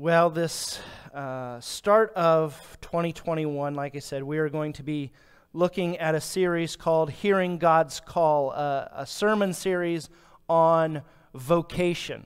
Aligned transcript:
Well, 0.00 0.30
this 0.30 0.80
uh, 1.12 1.60
start 1.60 2.14
of 2.14 2.78
2021, 2.80 3.74
like 3.74 3.94
I 3.94 3.98
said, 3.98 4.22
we 4.22 4.38
are 4.38 4.48
going 4.48 4.72
to 4.72 4.82
be 4.82 5.10
looking 5.52 5.98
at 5.98 6.14
a 6.14 6.22
series 6.22 6.74
called 6.74 7.10
Hearing 7.10 7.58
God's 7.58 8.00
Call, 8.00 8.50
uh, 8.56 8.88
a 8.94 9.04
sermon 9.04 9.52
series 9.52 10.08
on 10.48 11.02
vocation. 11.34 12.24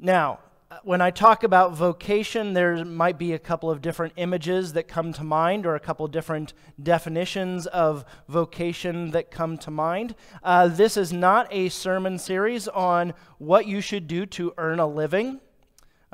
Now, 0.00 0.40
when 0.82 1.00
I 1.00 1.12
talk 1.12 1.44
about 1.44 1.74
vocation, 1.74 2.54
there 2.54 2.84
might 2.84 3.18
be 3.18 3.32
a 3.32 3.38
couple 3.38 3.70
of 3.70 3.80
different 3.80 4.14
images 4.16 4.72
that 4.72 4.88
come 4.88 5.12
to 5.12 5.22
mind, 5.22 5.64
or 5.64 5.76
a 5.76 5.80
couple 5.80 6.08
different 6.08 6.54
definitions 6.82 7.68
of 7.68 8.04
vocation 8.26 9.12
that 9.12 9.30
come 9.30 9.58
to 9.58 9.70
mind. 9.70 10.16
Uh, 10.42 10.66
this 10.66 10.96
is 10.96 11.12
not 11.12 11.46
a 11.52 11.68
sermon 11.68 12.18
series 12.18 12.66
on 12.66 13.14
what 13.38 13.68
you 13.68 13.80
should 13.80 14.08
do 14.08 14.26
to 14.26 14.52
earn 14.58 14.80
a 14.80 14.88
living 14.88 15.40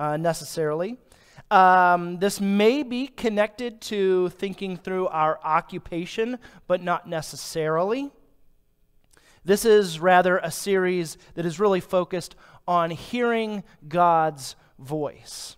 uh, 0.03 0.17
necessarily. 0.17 0.97
Um, 1.49 2.19
this 2.19 2.41
may 2.41 2.83
be 2.83 3.07
connected 3.07 3.81
to 3.83 4.31
thinking 4.31 4.77
through 4.77 5.07
our 5.07 5.39
occupation, 5.45 6.41
but 6.67 6.83
not 6.83 7.09
necessarily. 7.09 8.11
This 9.45 9.65
is 9.65 10.01
rather 10.01 10.39
a 10.39 10.51
series 10.51 11.19
that 11.35 11.47
is 11.47 11.61
really 11.61 11.79
focused 11.79 12.35
on 12.67 12.91
hearing 12.91 13.63
God's 13.87 14.57
voice, 14.77 15.57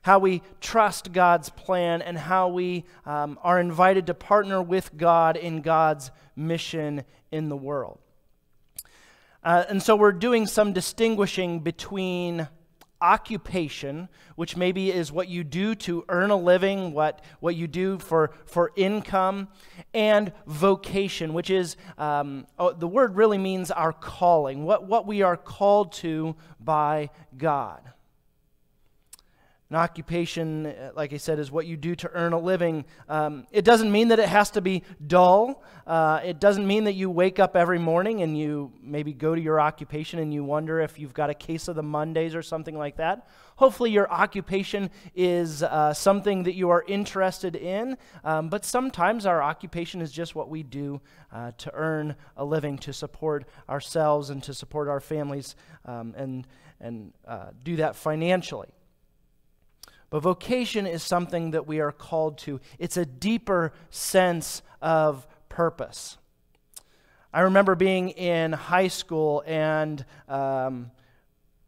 how 0.00 0.18
we 0.20 0.40
trust 0.62 1.12
God's 1.12 1.50
plan, 1.50 2.00
and 2.00 2.16
how 2.16 2.48
we 2.48 2.86
um, 3.04 3.38
are 3.42 3.60
invited 3.60 4.06
to 4.06 4.14
partner 4.14 4.62
with 4.62 4.96
God 4.96 5.36
in 5.36 5.60
God's 5.60 6.10
mission 6.34 7.04
in 7.30 7.50
the 7.50 7.56
world. 7.58 7.98
Uh, 9.44 9.64
and 9.68 9.82
so 9.82 9.96
we're 9.96 10.12
doing 10.12 10.46
some 10.46 10.72
distinguishing 10.72 11.60
between 11.60 12.48
occupation, 13.02 14.08
which 14.36 14.56
maybe 14.56 14.90
is 14.90 15.10
what 15.12 15.28
you 15.28 15.44
do 15.44 15.74
to 15.74 16.04
earn 16.08 16.30
a 16.30 16.36
living, 16.36 16.92
what, 16.92 17.22
what 17.40 17.56
you 17.56 17.66
do 17.66 17.98
for, 17.98 18.30
for 18.46 18.72
income, 18.76 19.48
and 19.92 20.32
vocation, 20.46 21.34
which 21.34 21.50
is 21.50 21.76
um, 21.98 22.46
oh, 22.58 22.72
the 22.72 22.88
word 22.88 23.16
really 23.16 23.38
means 23.38 23.70
our 23.70 23.92
calling, 23.92 24.64
what, 24.64 24.86
what 24.86 25.06
we 25.06 25.22
are 25.22 25.36
called 25.36 25.92
to 25.92 26.36
by 26.60 27.10
God. 27.36 27.91
An 29.72 29.76
occupation, 29.76 30.66
uh, 30.66 30.90
like 30.94 31.14
I 31.14 31.16
said, 31.16 31.38
is 31.38 31.50
what 31.50 31.64
you 31.64 31.78
do 31.78 31.94
to 31.94 32.10
earn 32.12 32.34
a 32.34 32.38
living. 32.38 32.84
Um, 33.08 33.46
it 33.50 33.64
doesn't 33.64 33.90
mean 33.90 34.08
that 34.08 34.18
it 34.18 34.28
has 34.28 34.50
to 34.50 34.60
be 34.60 34.82
dull. 35.06 35.64
Uh, 35.86 36.20
it 36.22 36.38
doesn't 36.38 36.66
mean 36.66 36.84
that 36.84 36.92
you 36.92 37.08
wake 37.08 37.38
up 37.38 37.56
every 37.56 37.78
morning 37.78 38.20
and 38.20 38.36
you 38.36 38.70
maybe 38.82 39.14
go 39.14 39.34
to 39.34 39.40
your 39.40 39.58
occupation 39.58 40.18
and 40.18 40.34
you 40.34 40.44
wonder 40.44 40.78
if 40.80 40.98
you've 40.98 41.14
got 41.14 41.30
a 41.30 41.34
case 41.34 41.68
of 41.68 41.76
the 41.76 41.82
Mondays 41.82 42.34
or 42.34 42.42
something 42.42 42.76
like 42.76 42.98
that. 42.98 43.26
Hopefully, 43.56 43.90
your 43.90 44.12
occupation 44.12 44.90
is 45.14 45.62
uh, 45.62 45.94
something 45.94 46.42
that 46.42 46.54
you 46.54 46.68
are 46.68 46.84
interested 46.86 47.56
in, 47.56 47.96
um, 48.24 48.50
but 48.50 48.66
sometimes 48.66 49.24
our 49.24 49.42
occupation 49.42 50.02
is 50.02 50.12
just 50.12 50.34
what 50.34 50.50
we 50.50 50.62
do 50.62 51.00
uh, 51.32 51.52
to 51.56 51.72
earn 51.72 52.14
a 52.36 52.44
living, 52.44 52.76
to 52.76 52.92
support 52.92 53.48
ourselves 53.70 54.28
and 54.28 54.42
to 54.42 54.52
support 54.52 54.88
our 54.88 55.00
families, 55.00 55.56
um, 55.86 56.12
and, 56.14 56.46
and 56.78 57.14
uh, 57.26 57.46
do 57.64 57.76
that 57.76 57.96
financially. 57.96 58.68
But 60.12 60.20
vocation 60.20 60.86
is 60.86 61.02
something 61.02 61.52
that 61.52 61.66
we 61.66 61.80
are 61.80 61.90
called 61.90 62.36
to, 62.40 62.60
it's 62.78 62.98
a 62.98 63.06
deeper 63.06 63.72
sense 63.88 64.60
of 64.82 65.26
purpose. 65.48 66.18
I 67.32 67.40
remember 67.40 67.74
being 67.74 68.10
in 68.10 68.52
high 68.52 68.88
school 68.88 69.42
and 69.46 70.04
um, 70.28 70.90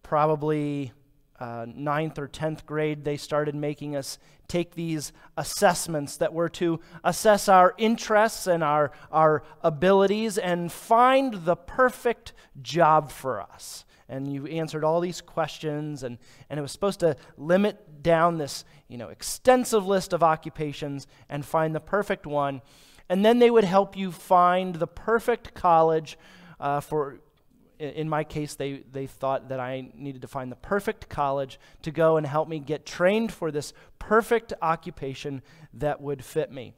probably 0.03 0.93
uh, 1.41 1.65
ninth 1.75 2.19
or 2.19 2.29
tenth 2.29 2.67
grade, 2.67 3.03
they 3.03 3.17
started 3.17 3.55
making 3.55 3.97
us 3.97 4.19
take 4.47 4.75
these 4.75 5.15
assessments 5.39 6.19
that 6.19 6.35
were 6.35 6.51
to 6.51 6.81
assess 7.03 7.49
our 7.49 7.75
interests 7.79 8.47
and 8.47 8.63
our, 8.63 8.93
our 9.11 9.43
abilities 9.63 10.37
and 10.37 10.71
find 10.71 11.47
the 11.47 11.57
perfect 11.57 12.35
job 12.61 13.11
for 13.11 13.41
us 13.41 13.84
and 14.09 14.33
you 14.33 14.47
answered 14.47 14.85
all 14.85 15.01
these 15.01 15.21
questions 15.21 16.03
and, 16.03 16.19
and 16.51 16.59
it 16.59 16.63
was 16.63 16.73
supposed 16.73 17.01
to 17.01 17.17
limit 17.37 18.03
down 18.03 18.39
this 18.39 18.65
you 18.89 18.99
know 18.99 19.09
extensive 19.09 19.87
list 19.87 20.13
of 20.13 20.23
occupations 20.23 21.07
and 21.29 21.45
find 21.45 21.75
the 21.75 21.81
perfect 21.81 22.27
one. 22.27 22.61
And 23.09 23.25
then 23.25 23.39
they 23.39 23.51
would 23.51 23.65
help 23.65 23.97
you 23.97 24.11
find 24.13 24.77
the 24.77 24.87
perfect 24.87 25.55
college 25.55 26.19
uh, 26.59 26.81
for 26.81 27.21
in 27.79 28.09
my 28.09 28.25
case 28.25 28.55
they, 28.55 28.83
they 28.93 29.07
thought 29.07 29.49
that 29.49 29.59
i 29.59 29.91
needed 29.95 30.23
to 30.23 30.29
find 30.29 30.51
the 30.51 30.57
perfect 30.57 31.09
college 31.09 31.59
to 31.83 31.91
go 31.91 32.17
and 32.17 32.27
help 32.27 32.49
me 32.49 32.61
get 32.61 32.87
trained 32.87 33.33
for 33.33 33.51
this 33.51 33.73
perfect 33.99 34.53
occupation 34.63 35.43
that 35.73 36.01
would 36.01 36.25
fit 36.25 36.53
me. 36.53 36.73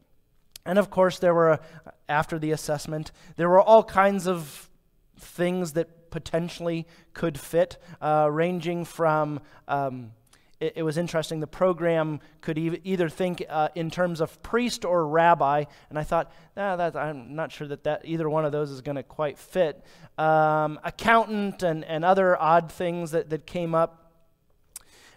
And 0.65 0.79
of 0.79 0.91
course 0.91 1.19
there 1.19 1.35
were 1.35 1.61
after 2.09 2.39
the 2.39 2.51
assessment 2.51 3.13
there 3.37 3.49
were 3.49 3.61
all 3.61 3.85
kinds 3.85 4.27
of 4.27 4.71
things 5.19 5.73
that 5.73 5.89
potentially 6.11 6.87
could 7.13 7.39
fit, 7.39 7.79
uh, 8.01 8.29
ranging 8.31 8.85
from. 8.85 9.41
Um, 9.69 10.13
it, 10.59 10.75
it, 10.77 10.83
was 10.83 10.97
interesting. 10.97 11.41
The 11.41 11.47
program 11.47 12.21
could 12.41 12.57
e- 12.57 12.81
either 12.83 13.11
think 13.11 13.45
uh, 13.49 13.69
in 13.75 13.91
terms 13.91 14.21
of 14.21 14.43
priest 14.43 14.85
or 14.87 15.07
rabbi, 15.07 15.65
and 15.91 15.99
I 15.99 16.03
thought, 16.03 16.33
ah, 16.57 16.77
that, 16.77 16.97
I'm 16.97 17.35
not 17.35 17.53
sure 17.53 17.69
that, 17.69 17.85
that 17.85 18.03
either 18.05 18.29
one 18.29 18.47
of 18.47 18.53
those 18.53 18.71
is 18.71 18.81
going 18.81 18.97
to 18.97 19.03
quite 19.03 19.39
fit. 19.39 19.85
Um, 20.17 20.81
accountant 20.83 21.63
and, 21.63 21.85
and 21.85 22.05
other 22.05 22.41
odd 22.41 22.73
things 22.73 23.11
that, 23.11 23.29
that 23.31 23.47
came 23.47 23.75
up. 23.75 24.03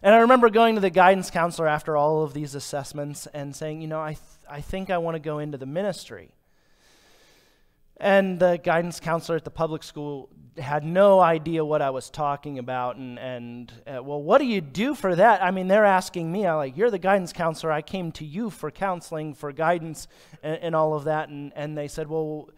And 0.02 0.14
I 0.14 0.20
remember 0.20 0.50
going 0.50 0.76
to 0.76 0.82
the 0.82 0.90
guidance 0.90 1.30
counselor 1.30 1.68
after 1.68 1.96
all 1.96 2.24
of 2.24 2.34
these 2.34 2.56
assessments 2.56 3.28
and 3.34 3.56
saying, 3.56 3.82
you 3.82 3.88
know, 3.88 4.02
I, 4.02 4.14
th- 4.14 4.22
I 4.50 4.62
think 4.62 4.90
I 4.90 4.98
want 4.98 5.16
to 5.16 5.20
go 5.20 5.40
into 5.40 5.58
the 5.58 5.66
ministry. 5.66 6.32
And 8.00 8.40
the 8.40 8.58
guidance 8.58 9.00
counselor 9.00 9.36
at 9.36 9.44
the 9.44 9.52
public 9.52 9.84
school 9.84 10.30
had 10.58 10.84
no 10.84 11.20
idea 11.20 11.64
what 11.64 11.82
I 11.82 11.90
was 11.90 12.10
talking 12.10 12.60
about. 12.60 12.96
And, 12.96 13.20
and 13.20 13.72
uh, 13.88 14.04
well, 14.04 14.22
what 14.22 14.40
do 14.40 14.46
you 14.46 14.62
do 14.62 14.96
for 14.96 15.16
that? 15.16 15.44
I 15.44 15.52
mean, 15.52 15.68
they're 15.68 15.86
asking 15.86 16.32
me, 16.32 16.46
I'm 16.46 16.58
like, 16.58 16.78
you're 16.78 16.92
the 16.92 17.00
guidance 17.00 17.34
counselor. 17.34 17.72
I 17.72 17.82
came 17.82 18.12
to 18.14 18.26
you 18.26 18.50
for 18.50 18.72
counseling, 18.72 19.34
for 19.34 19.52
guidance, 19.52 20.08
and, 20.44 20.58
and 20.62 20.76
all 20.76 20.94
of 20.94 21.06
that. 21.06 21.30
And, 21.30 21.52
and 21.56 21.78
they 21.78 21.88
said, 21.88 22.08
well, 22.08 22.50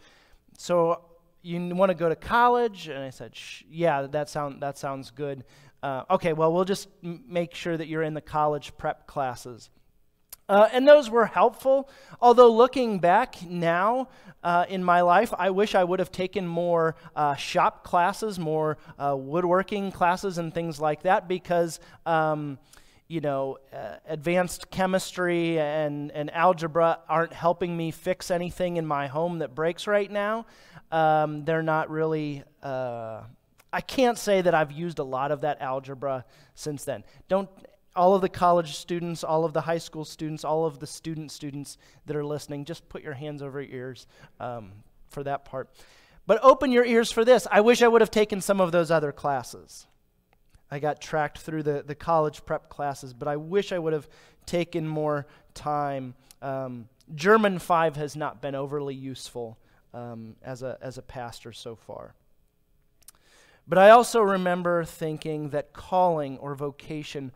so 0.58 1.04
you 1.42 1.74
want 1.74 1.90
to 1.90 1.94
go 1.94 2.08
to 2.08 2.16
college? 2.16 2.88
And 2.88 2.98
I 2.98 3.10
said, 3.10 3.34
yeah, 3.68 4.02
that, 4.02 4.28
sound, 4.28 4.62
that 4.62 4.78
sounds 4.78 5.10
good. 5.10 5.44
Uh, 5.82 6.04
okay, 6.10 6.32
well, 6.32 6.52
we'll 6.52 6.64
just 6.64 6.88
make 7.02 7.54
sure 7.54 7.76
that 7.76 7.88
you're 7.88 8.04
in 8.04 8.14
the 8.14 8.20
college 8.20 8.76
prep 8.78 9.08
classes. 9.08 9.70
Uh, 10.48 10.68
and 10.72 10.86
those 10.86 11.08
were 11.08 11.26
helpful. 11.26 11.88
Although, 12.20 12.52
looking 12.52 12.98
back 12.98 13.42
now 13.48 14.08
uh, 14.42 14.66
in 14.68 14.82
my 14.82 15.00
life, 15.00 15.32
I 15.38 15.50
wish 15.50 15.74
I 15.74 15.84
would 15.84 15.98
have 15.98 16.12
taken 16.12 16.46
more 16.46 16.96
uh, 17.14 17.34
shop 17.36 17.84
classes, 17.84 18.38
more 18.38 18.76
uh, 18.98 19.16
woodworking 19.16 19.92
classes, 19.92 20.38
and 20.38 20.52
things 20.52 20.80
like 20.80 21.02
that 21.02 21.28
because. 21.28 21.80
Um, 22.06 22.58
you 23.08 23.20
know, 23.20 23.58
uh, 23.74 23.96
advanced 24.08 24.70
chemistry 24.70 25.58
and, 25.60 26.10
and 26.12 26.30
algebra 26.30 26.98
aren't 27.10 27.34
helping 27.34 27.76
me 27.76 27.90
fix 27.90 28.30
anything 28.30 28.78
in 28.78 28.86
my 28.86 29.06
home 29.06 29.40
that 29.40 29.54
breaks 29.54 29.86
right 29.86 30.10
now. 30.10 30.46
Um, 30.90 31.44
they're 31.44 31.62
not 31.62 31.90
really, 31.90 32.42
uh, 32.62 33.20
I 33.70 33.80
can't 33.82 34.16
say 34.16 34.40
that 34.40 34.54
I've 34.54 34.72
used 34.72 34.98
a 34.98 35.04
lot 35.04 35.30
of 35.30 35.42
that 35.42 35.60
algebra 35.60 36.24
since 36.54 36.84
then. 36.84 37.04
Don't 37.28 37.50
all 37.94 38.14
of 38.14 38.22
the 38.22 38.28
college 38.28 38.76
students, 38.76 39.22
all 39.22 39.44
of 39.44 39.52
the 39.52 39.60
high 39.60 39.78
school 39.78 40.04
students, 40.04 40.44
all 40.44 40.64
of 40.64 40.78
the 40.78 40.86
student 40.86 41.30
students 41.30 41.76
that 42.06 42.16
are 42.16 42.24
listening, 42.24 42.64
just 42.64 42.88
put 42.88 43.02
your 43.02 43.14
hands 43.14 43.42
over 43.42 43.60
your 43.60 43.74
ears 43.74 44.06
um, 44.40 44.72
for 45.08 45.22
that 45.22 45.44
part. 45.44 45.68
But 46.26 46.38
open 46.42 46.70
your 46.70 46.84
ears 46.84 47.10
for 47.10 47.24
this. 47.24 47.46
I 47.50 47.60
wish 47.60 47.82
I 47.82 47.88
would 47.88 48.00
have 48.00 48.10
taken 48.10 48.40
some 48.40 48.60
of 48.60 48.72
those 48.72 48.90
other 48.90 49.12
classes. 49.12 49.86
I 50.70 50.78
got 50.78 51.00
tracked 51.00 51.38
through 51.38 51.64
the, 51.64 51.82
the 51.86 51.94
college 51.94 52.46
prep 52.46 52.70
classes, 52.70 53.12
but 53.12 53.28
I 53.28 53.36
wish 53.36 53.72
I 53.72 53.78
would 53.78 53.92
have 53.92 54.08
taken 54.46 54.88
more 54.88 55.26
time. 55.52 56.14
Um, 56.40 56.88
German 57.14 57.58
5 57.58 57.96
has 57.96 58.16
not 58.16 58.40
been 58.40 58.54
overly 58.54 58.94
useful 58.94 59.58
um, 59.92 60.36
as, 60.42 60.62
a, 60.62 60.78
as 60.80 60.96
a 60.96 61.02
pastor 61.02 61.52
so 61.52 61.76
far. 61.76 62.14
But 63.68 63.78
I 63.78 63.90
also 63.90 64.22
remember 64.22 64.84
thinking 64.84 65.50
that 65.50 65.72
calling 65.72 66.38
or 66.38 66.54
vocation 66.54 67.32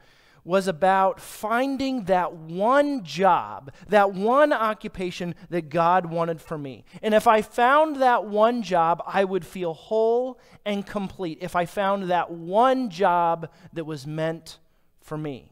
was 0.46 0.68
about 0.68 1.20
finding 1.20 2.04
that 2.04 2.32
one 2.32 3.02
job, 3.02 3.72
that 3.88 4.14
one 4.14 4.52
occupation 4.52 5.34
that 5.50 5.68
God 5.68 6.06
wanted 6.06 6.40
for 6.40 6.56
me. 6.56 6.84
And 7.02 7.14
if 7.14 7.26
I 7.26 7.42
found 7.42 7.96
that 7.96 8.26
one 8.26 8.62
job, 8.62 9.02
I 9.04 9.24
would 9.24 9.44
feel 9.44 9.74
whole 9.74 10.38
and 10.64 10.86
complete. 10.86 11.38
If 11.40 11.56
I 11.56 11.66
found 11.66 12.04
that 12.10 12.30
one 12.30 12.90
job 12.90 13.50
that 13.72 13.86
was 13.86 14.06
meant 14.06 14.60
for 15.00 15.18
me. 15.18 15.50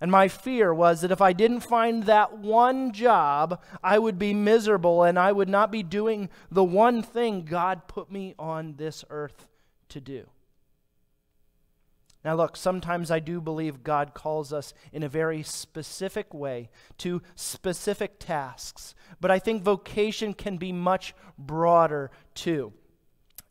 And 0.00 0.10
my 0.10 0.26
fear 0.26 0.74
was 0.74 1.02
that 1.02 1.12
if 1.12 1.20
I 1.20 1.32
didn't 1.32 1.60
find 1.60 2.04
that 2.04 2.38
one 2.38 2.92
job, 2.92 3.62
I 3.84 4.00
would 4.00 4.18
be 4.18 4.34
miserable 4.34 5.04
and 5.04 5.16
I 5.16 5.30
would 5.30 5.48
not 5.48 5.70
be 5.70 5.84
doing 5.84 6.28
the 6.50 6.64
one 6.64 7.02
thing 7.02 7.44
God 7.44 7.86
put 7.86 8.10
me 8.10 8.34
on 8.36 8.74
this 8.78 9.04
earth 9.10 9.46
to 9.90 10.00
do. 10.00 10.26
Now, 12.24 12.34
look, 12.34 12.56
sometimes 12.56 13.10
I 13.10 13.18
do 13.18 13.40
believe 13.40 13.82
God 13.82 14.12
calls 14.12 14.52
us 14.52 14.74
in 14.92 15.02
a 15.02 15.08
very 15.08 15.42
specific 15.42 16.34
way 16.34 16.68
to 16.98 17.22
specific 17.34 18.18
tasks, 18.18 18.94
but 19.20 19.30
I 19.30 19.38
think 19.38 19.62
vocation 19.62 20.34
can 20.34 20.58
be 20.58 20.70
much 20.70 21.14
broader 21.38 22.10
too. 22.34 22.74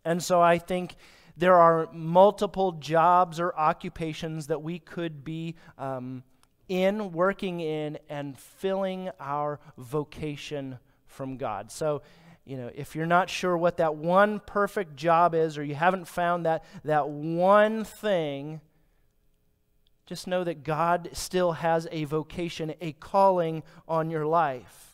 And 0.06 0.21
so 0.21 0.39
I 0.39 0.60
think 0.60 0.95
there 1.36 1.56
are 1.56 1.89
multiple 1.92 2.74
jobs 2.74 3.39
or 3.39 3.56
occupations 3.57 4.48
that 4.48 4.62
we 4.62 4.77
could 4.77 5.24
be 5.24 5.56
um, 5.77 6.24
in, 6.68 7.12
working 7.12 7.62
in, 7.62 7.98
and 8.07 8.38
filling 8.38 9.10
our 9.19 9.60
vocation 9.77 10.77
from 11.07 11.38
God. 11.38 11.71
So, 11.71 12.04
you 12.49 12.57
know, 12.57 12.71
if 12.73 12.95
you're 12.95 13.05
not 13.05 13.29
sure 13.29 13.55
what 13.55 13.77
that 13.77 13.95
one 13.95 14.39
perfect 14.39 14.95
job 14.95 15.35
is, 15.35 15.55
or 15.55 15.63
you 15.63 15.75
haven't 15.75 16.05
found 16.05 16.47
that, 16.47 16.63
that 16.83 17.07
one 17.07 17.83
thing, 17.83 18.59
just 20.07 20.25
know 20.25 20.43
that 20.43 20.63
God 20.63 21.09
still 21.13 21.51
has 21.51 21.87
a 21.91 22.05
vocation, 22.05 22.73
a 22.81 22.93
calling 22.93 23.61
on 23.87 24.09
your 24.09 24.25
life. 24.25 24.88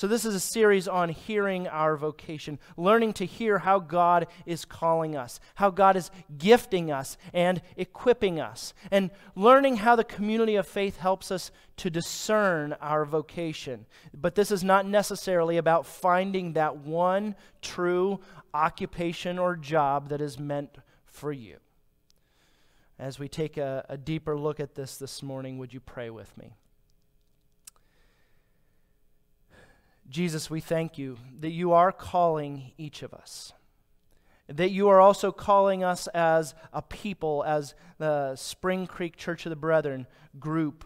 So, 0.00 0.06
this 0.06 0.24
is 0.24 0.34
a 0.34 0.40
series 0.40 0.88
on 0.88 1.10
hearing 1.10 1.68
our 1.68 1.94
vocation, 1.94 2.58
learning 2.78 3.12
to 3.12 3.26
hear 3.26 3.58
how 3.58 3.78
God 3.78 4.28
is 4.46 4.64
calling 4.64 5.14
us, 5.14 5.40
how 5.56 5.68
God 5.68 5.94
is 5.94 6.10
gifting 6.38 6.90
us 6.90 7.18
and 7.34 7.60
equipping 7.76 8.40
us, 8.40 8.72
and 8.90 9.10
learning 9.36 9.76
how 9.76 9.96
the 9.96 10.04
community 10.04 10.56
of 10.56 10.66
faith 10.66 10.96
helps 10.96 11.30
us 11.30 11.50
to 11.76 11.90
discern 11.90 12.72
our 12.80 13.04
vocation. 13.04 13.84
But 14.14 14.36
this 14.36 14.50
is 14.50 14.64
not 14.64 14.86
necessarily 14.86 15.58
about 15.58 15.84
finding 15.84 16.54
that 16.54 16.78
one 16.78 17.34
true 17.60 18.20
occupation 18.54 19.38
or 19.38 19.54
job 19.54 20.08
that 20.08 20.22
is 20.22 20.38
meant 20.38 20.78
for 21.04 21.30
you. 21.30 21.58
As 22.98 23.18
we 23.18 23.28
take 23.28 23.58
a, 23.58 23.84
a 23.86 23.98
deeper 23.98 24.38
look 24.38 24.60
at 24.60 24.76
this 24.76 24.96
this 24.96 25.22
morning, 25.22 25.58
would 25.58 25.74
you 25.74 25.80
pray 25.80 26.08
with 26.08 26.34
me? 26.38 26.54
Jesus, 30.10 30.50
we 30.50 30.60
thank 30.60 30.98
you 30.98 31.18
that 31.38 31.52
you 31.52 31.72
are 31.72 31.92
calling 31.92 32.72
each 32.76 33.02
of 33.02 33.14
us. 33.14 33.52
That 34.48 34.72
you 34.72 34.88
are 34.88 35.00
also 35.00 35.30
calling 35.30 35.84
us 35.84 36.08
as 36.08 36.56
a 36.72 36.82
people, 36.82 37.44
as 37.46 37.74
the 37.98 38.34
Spring 38.34 38.88
Creek 38.88 39.16
Church 39.16 39.46
of 39.46 39.50
the 39.50 39.56
Brethren 39.56 40.08
group. 40.40 40.84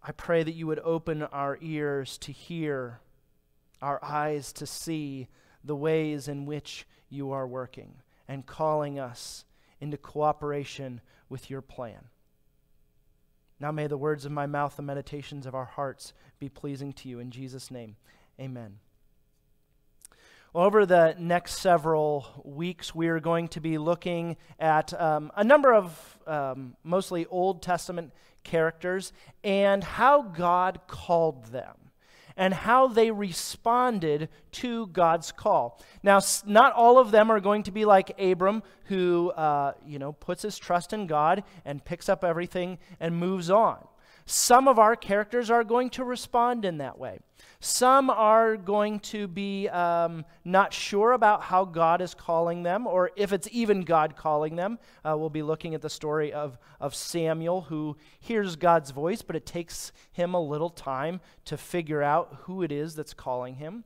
I 0.00 0.12
pray 0.12 0.44
that 0.44 0.54
you 0.54 0.68
would 0.68 0.78
open 0.78 1.24
our 1.24 1.58
ears 1.60 2.18
to 2.18 2.30
hear, 2.30 3.00
our 3.82 4.02
eyes 4.04 4.52
to 4.52 4.66
see 4.66 5.26
the 5.64 5.74
ways 5.74 6.28
in 6.28 6.46
which 6.46 6.86
you 7.10 7.32
are 7.32 7.48
working 7.48 7.94
and 8.28 8.46
calling 8.46 9.00
us 9.00 9.44
into 9.80 9.96
cooperation 9.96 11.00
with 11.28 11.50
your 11.50 11.62
plan. 11.62 12.04
Now 13.60 13.72
may 13.72 13.86
the 13.86 13.96
words 13.96 14.24
of 14.24 14.32
my 14.32 14.46
mouth, 14.46 14.76
the 14.76 14.82
meditations 14.82 15.46
of 15.46 15.54
our 15.54 15.64
hearts 15.64 16.12
be 16.38 16.48
pleasing 16.48 16.92
to 16.94 17.08
you. 17.08 17.18
In 17.18 17.30
Jesus' 17.30 17.70
name, 17.70 17.96
amen. 18.40 18.78
over 20.54 20.86
the 20.86 21.14
next 21.18 21.58
several 21.58 22.26
weeks, 22.44 22.94
we 22.94 23.08
are 23.08 23.20
going 23.20 23.48
to 23.48 23.60
be 23.60 23.78
looking 23.78 24.36
at 24.58 24.98
um, 25.00 25.30
a 25.36 25.44
number 25.44 25.74
of 25.74 26.18
um, 26.26 26.76
mostly 26.84 27.26
Old 27.26 27.62
Testament 27.62 28.12
characters 28.44 29.12
and 29.42 29.82
how 29.82 30.22
God 30.22 30.80
called 30.86 31.46
them 31.46 31.87
and 32.38 32.54
how 32.54 32.86
they 32.86 33.10
responded 33.10 34.30
to 34.52 34.86
God's 34.86 35.32
call. 35.32 35.82
Now, 36.02 36.20
not 36.46 36.72
all 36.72 36.98
of 36.98 37.10
them 37.10 37.30
are 37.30 37.40
going 37.40 37.64
to 37.64 37.72
be 37.72 37.84
like 37.84 38.18
Abram, 38.18 38.62
who, 38.84 39.30
uh, 39.32 39.74
you 39.84 39.98
know, 39.98 40.12
puts 40.12 40.42
his 40.42 40.56
trust 40.56 40.92
in 40.92 41.06
God 41.06 41.42
and 41.64 41.84
picks 41.84 42.08
up 42.08 42.24
everything 42.24 42.78
and 43.00 43.16
moves 43.16 43.50
on. 43.50 43.84
Some 44.30 44.68
of 44.68 44.78
our 44.78 44.94
characters 44.94 45.50
are 45.50 45.64
going 45.64 45.88
to 45.90 46.04
respond 46.04 46.66
in 46.66 46.78
that 46.78 46.98
way. 46.98 47.18
Some 47.60 48.10
are 48.10 48.58
going 48.58 49.00
to 49.00 49.26
be 49.26 49.70
um, 49.70 50.26
not 50.44 50.74
sure 50.74 51.12
about 51.12 51.40
how 51.40 51.64
God 51.64 52.02
is 52.02 52.12
calling 52.12 52.62
them, 52.62 52.86
or 52.86 53.10
if 53.16 53.32
it's 53.32 53.48
even 53.50 53.84
God 53.84 54.16
calling 54.16 54.54
them. 54.54 54.78
Uh, 55.02 55.16
we'll 55.16 55.30
be 55.30 55.40
looking 55.40 55.74
at 55.74 55.80
the 55.80 55.88
story 55.88 56.30
of, 56.30 56.58
of 56.78 56.94
Samuel, 56.94 57.62
who 57.62 57.96
hears 58.20 58.54
God's 58.54 58.90
voice, 58.90 59.22
but 59.22 59.34
it 59.34 59.46
takes 59.46 59.92
him 60.12 60.34
a 60.34 60.40
little 60.40 60.68
time 60.68 61.22
to 61.46 61.56
figure 61.56 62.02
out 62.02 62.40
who 62.42 62.62
it 62.62 62.70
is 62.70 62.94
that's 62.94 63.14
calling 63.14 63.54
him. 63.54 63.82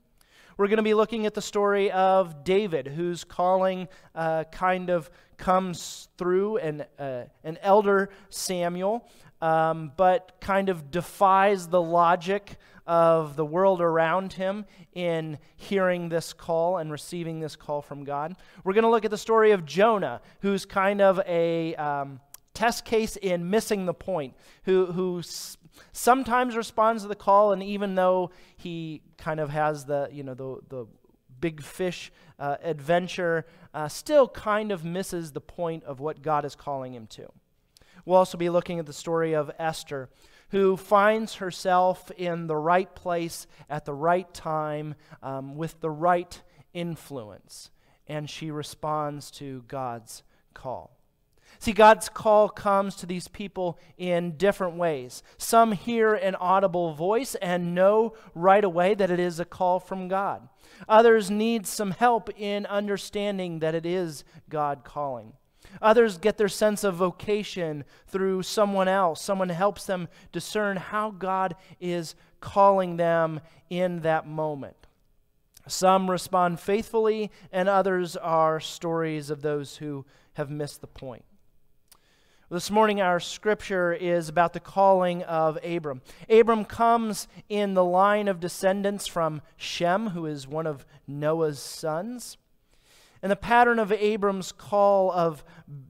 We're 0.57 0.67
going 0.67 0.79
to 0.79 0.83
be 0.83 0.95
looking 0.95 1.25
at 1.25 1.35
the 1.35 1.41
story 1.41 1.93
of 1.93 2.43
David, 2.43 2.89
whose 2.89 3.23
calling 3.23 3.87
uh, 4.15 4.45
kind 4.51 4.91
of 4.91 5.09
comes 5.37 6.09
through 6.19 6.59
an, 6.59 6.85
uh, 6.99 7.25
an 7.43 7.59
elder 7.63 8.11
Samuel 8.29 9.09
um, 9.43 9.93
but 9.97 10.41
kind 10.41 10.69
of 10.69 10.91
defies 10.91 11.67
the 11.67 11.83
logic 11.83 12.57
of 12.87 13.37
the 13.37 13.45
world 13.45 13.81
around 13.81 14.33
him 14.33 14.65
in 14.95 15.39
hearing 15.57 16.09
this 16.09 16.33
call 16.33 16.79
and 16.79 16.91
receiving 16.91 17.41
this 17.41 17.57
call 17.57 17.83
from 17.83 18.05
God. 18.05 18.37
We're 18.65 18.73
going 18.73 18.85
to 18.85 18.91
look 18.91 19.05
at 19.05 19.11
the 19.11 19.19
story 19.19 19.51
of 19.51 19.67
Jonah, 19.67 20.21
who's 20.41 20.65
kind 20.65 21.01
of 21.01 21.21
a 21.27 21.75
um, 21.75 22.21
test 22.55 22.85
case 22.85 23.17
in 23.17 23.51
missing 23.51 23.85
the 23.85 23.95
point, 23.95 24.35
who, 24.65 24.87
who 24.87 25.23
sometimes 25.93 26.57
responds 26.57 27.03
to 27.03 27.09
the 27.09 27.17
call, 27.17 27.53
and 27.53 27.63
even 27.63 27.97
though 27.97 28.31
he 28.57 29.03
kind 29.19 29.41
of 29.41 29.51
has 29.51 29.85
the, 29.85 30.09
you 30.13 30.23
know, 30.23 30.35
the, 30.35 30.59
the 30.69 30.87
big 31.41 31.63
fish 31.63 32.13
uh, 32.39 32.57
adventure, 32.63 33.45
uh, 33.75 33.89
still 33.89 34.29
kind 34.29 34.71
of 34.71 34.85
misses 34.85 35.33
the 35.33 35.41
point 35.41 35.83
of 35.85 35.99
what 35.99 36.23
God 36.23 36.45
is 36.45 36.55
calling 36.55 36.95
him 36.95 37.09
to. 37.09 37.29
We'll 38.05 38.19
also 38.19 38.39
be 38.39 38.51
looking 38.51 38.79
at 38.79 38.87
the 38.87 38.93
story 38.93 39.35
of 39.35 39.51
Esther, 39.59 40.09
who 40.51 40.77
finds 40.77 41.37
herself 41.37 42.11
in 42.13 42.47
the 42.47 42.57
right 42.57 42.93
place 42.95 43.47
at 43.71 43.85
the 43.85 43.95
right 43.95 44.33
time 44.35 44.95
um, 45.23 45.57
with 45.57 45.81
the 45.81 45.91
right 45.91 46.41
influence, 46.75 47.71
and 48.07 48.29
she 48.29 48.51
responds 48.51 49.31
to 49.33 49.65
God's 49.69 50.23
call. 50.53 50.97
See, 51.59 51.73
God's 51.73 52.09
call 52.09 52.49
comes 52.49 52.97
to 52.97 53.07
these 53.07 53.29
people 53.29 53.79
in 53.97 54.37
different 54.37 54.77
ways. 54.77 55.23
Some 55.37 55.73
hear 55.73 56.15
an 56.15 56.35
audible 56.35 56.95
voice 56.95 57.35
and 57.37 57.75
know 57.75 58.15
right 58.35 58.65
away 58.65 58.95
that 58.95 59.11
it 59.11 59.21
is 59.21 59.39
a 59.39 59.45
call 59.45 59.79
from 59.79 60.09
God. 60.09 60.49
Others 60.89 61.31
need 61.31 61.67
some 61.67 61.93
help 61.93 62.31
in 62.37 62.67
understanding 62.67 63.61
that 63.61 63.75
it 63.75 63.87
is 63.87 64.25
God 64.49 64.83
calling. 64.83 65.35
Others 65.81 66.19
get 66.19 66.37
their 66.37 66.49
sense 66.49 66.85
of 66.85 66.97
vocation 66.97 67.85
through 68.07 68.43
someone 68.43 68.89
else. 68.89 69.23
Someone 69.23 69.49
helps 69.49 69.87
them 69.87 70.09
discern 70.33 70.77
how 70.77 71.11
God 71.11 71.55
is 71.81 72.15
calling 72.41 72.97
them 72.97 73.41
in 73.71 74.01
that 74.01 74.27
moment. 74.27 74.77
Some 75.69 76.11
respond 76.11 76.61
faithfully, 76.61 77.31
and 77.53 77.69
others 77.69 78.17
are 78.17 78.59
stories 78.61 79.31
of 79.31 79.43
those 79.43 79.77
who 79.77 80.05
have 80.35 80.51
missed 80.51 80.81
the 80.81 80.87
point. 80.87 81.25
This 82.51 82.71
morning, 82.71 83.01
our 83.01 83.19
scripture 83.19 83.95
is 83.95 84.29
about 84.29 84.53
the 84.53 84.61
calling 84.61 85.23
of 85.23 85.59
Abram. 85.65 86.03
Abram 86.29 86.67
comes 86.67 87.27
in 87.49 87.73
the 87.73 87.85
line 87.85 88.29
of 88.29 88.41
descendants 88.41 89.07
from 89.07 89.41
Shem, 89.57 90.11
who 90.11 90.27
is 90.27 90.47
one 90.47 90.67
of 90.67 90.85
Noah's 91.07 91.59
sons. 91.59 92.37
And 93.23 93.31
the 93.31 93.37
pattern 93.37 93.79
of 93.79 93.93
Abram's 93.93 94.51
call 94.51 95.13
of 95.13 95.45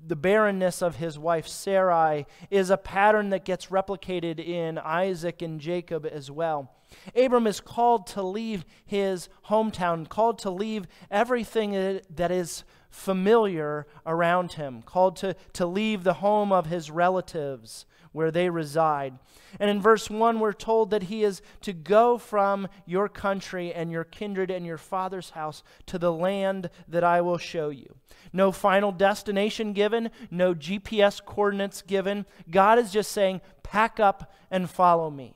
the 0.06 0.16
barrenness 0.16 0.82
of 0.82 0.96
his 0.96 1.18
wife 1.18 1.48
Sarai 1.48 2.26
is 2.50 2.68
a 2.68 2.76
pattern 2.76 3.30
that 3.30 3.46
gets 3.46 3.66
replicated 3.66 4.38
in 4.38 4.76
Isaac 4.78 5.40
and 5.40 5.58
Jacob 5.58 6.06
as 6.06 6.30
well. 6.30 6.74
Abram 7.16 7.46
is 7.46 7.60
called 7.60 8.06
to 8.08 8.22
leave 8.22 8.66
his 8.84 9.30
hometown, 9.48 10.06
called 10.08 10.38
to 10.40 10.50
leave 10.50 10.86
everything 11.10 12.00
that 12.10 12.30
is 12.30 12.64
familiar 12.92 13.87
around 14.06 14.52
him, 14.52 14.82
called 14.82 15.16
to, 15.16 15.34
to 15.54 15.66
leave 15.66 16.04
the 16.04 16.14
home 16.14 16.52
of 16.52 16.66
his 16.66 16.90
relatives 16.90 17.87
where 18.12 18.30
they 18.30 18.50
reside. 18.50 19.18
And 19.58 19.70
in 19.70 19.80
verse 19.80 20.11
1, 20.11 20.38
we're 20.38 20.52
told 20.52 20.90
that 20.90 21.04
he 21.04 21.25
is 21.25 21.40
to 21.62 21.72
go 21.72 22.18
from 22.18 22.68
your 22.87 23.08
country 23.08 23.72
and 23.72 23.90
your 23.90 24.04
kindred 24.04 24.50
and 24.50 24.64
your 24.66 24.78
father's 24.78 25.30
house 25.30 25.62
to 25.87 25.99
the 25.99 26.12
land 26.12 26.70
that 26.87 27.02
I 27.02 27.22
will 27.22 27.38
show 27.38 27.70
you. 27.70 27.96
No 28.32 28.52
final 28.52 28.92
destination 28.92 29.72
given, 29.72 30.11
no 30.30 30.54
GPS 30.54 31.25
coordinates 31.25 31.82
given. 31.82 32.26
God 32.50 32.78
is 32.78 32.92
just 32.92 33.11
saying, 33.12 33.40
pack 33.62 33.99
up 33.99 34.32
and 34.50 34.70
follow 34.70 35.11
me. 35.11 35.34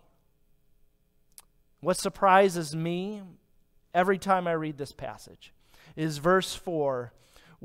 What 1.81 1.97
surprises 1.97 2.77
me 2.77 3.23
every 3.95 4.19
time 4.19 4.47
I 4.47 4.53
read 4.53 4.77
this 4.77 4.93
passage 4.93 5.55
is 5.95 6.19
verse 6.19 6.55
4 6.55 7.13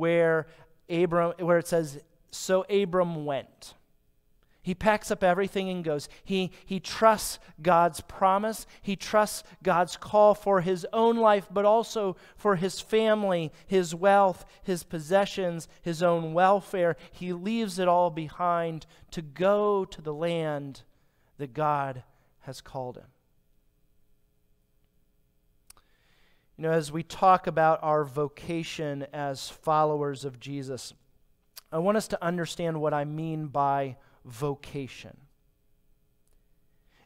where 0.02 0.48
Abram 0.90 1.34
where 1.38 1.60
it 1.60 1.68
says 1.68 2.00
so 2.32 2.66
Abram 2.70 3.24
went. 3.24 3.76
He 4.64 4.76
packs 4.76 5.10
up 5.10 5.24
everything 5.24 5.70
and 5.70 5.84
goes. 5.84 6.08
He, 6.24 6.52
he 6.66 6.80
trusts 6.80 7.40
God's 7.62 8.02
promise. 8.02 8.68
He 8.82 8.96
trusts 8.96 9.44
God's 9.64 9.98
call 9.98 10.36
for 10.36 10.62
his 10.62 10.86
own 10.94 11.18
life, 11.18 11.48
but 11.52 11.66
also 11.66 12.16
for 12.36 12.58
his 12.58 12.80
family, 12.80 13.52
his 13.66 13.96
wealth, 13.96 14.46
his 14.62 14.84
possessions, 14.84 15.68
his 15.82 16.04
own 16.04 16.34
welfare. 16.34 16.96
He 17.12 17.34
leaves 17.34 17.80
it 17.80 17.88
all 17.88 18.12
behind 18.12 18.86
to 19.12 19.24
go 19.24 19.84
to 19.86 20.02
the 20.02 20.14
land 20.14 20.84
that 21.40 21.54
God 21.54 22.04
has 22.42 22.62
called 22.62 22.98
him. 22.98 23.08
You 26.58 26.64
know, 26.64 26.72
as 26.72 26.92
we 26.92 27.04
talk 27.04 27.48
about 27.48 27.80
our 27.82 28.04
vocation 28.04 29.06
as 29.14 29.50
followers 29.50 30.26
of 30.26 30.40
Jesus, 30.40 30.94
I 31.72 31.80
want 31.80 31.98
us 31.98 32.08
to 32.10 32.24
understand 32.24 32.82
what 32.82 32.94
I 32.94 33.06
mean 33.06 33.48
by 33.48 33.98
vocation. 34.26 35.18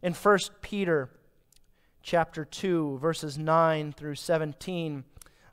In 0.02 0.14
1 0.14 0.40
Peter 0.62 1.10
chapter 2.02 2.46
2, 2.46 2.98
verses 3.00 3.38
9 3.38 3.94
through 3.94 4.16
17, 4.16 5.04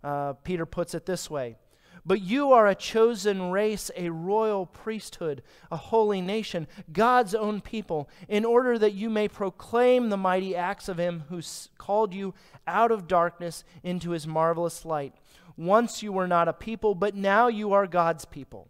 uh, 0.02 0.32
Peter 0.34 0.66
puts 0.66 0.94
it 0.94 1.06
this 1.06 1.30
way 1.30 1.56
But 2.04 2.20
you 2.20 2.52
are 2.52 2.66
a 2.66 2.74
chosen 2.74 3.50
race, 3.52 3.90
a 3.96 4.10
royal 4.10 4.66
priesthood, 4.66 5.42
a 5.70 5.76
holy 5.76 6.20
nation, 6.20 6.66
God's 6.92 7.34
own 7.34 7.60
people, 7.60 8.10
in 8.28 8.44
order 8.44 8.76
that 8.78 8.94
you 8.94 9.08
may 9.08 9.28
proclaim 9.28 10.08
the 10.08 10.16
mighty 10.16 10.56
acts 10.56 10.88
of 10.88 10.98
Him 10.98 11.24
who 11.28 11.40
called 11.78 12.12
you 12.12 12.34
out 12.66 12.90
of 12.90 13.06
darkness 13.06 13.62
into 13.84 14.10
His 14.10 14.26
marvelous 14.26 14.84
light. 14.84 15.14
Once 15.56 16.02
you 16.02 16.12
were 16.12 16.26
not 16.26 16.48
a 16.48 16.52
people, 16.52 16.94
but 16.96 17.14
now 17.14 17.46
you 17.46 17.72
are 17.72 17.86
God's 17.86 18.24
people. 18.24 18.68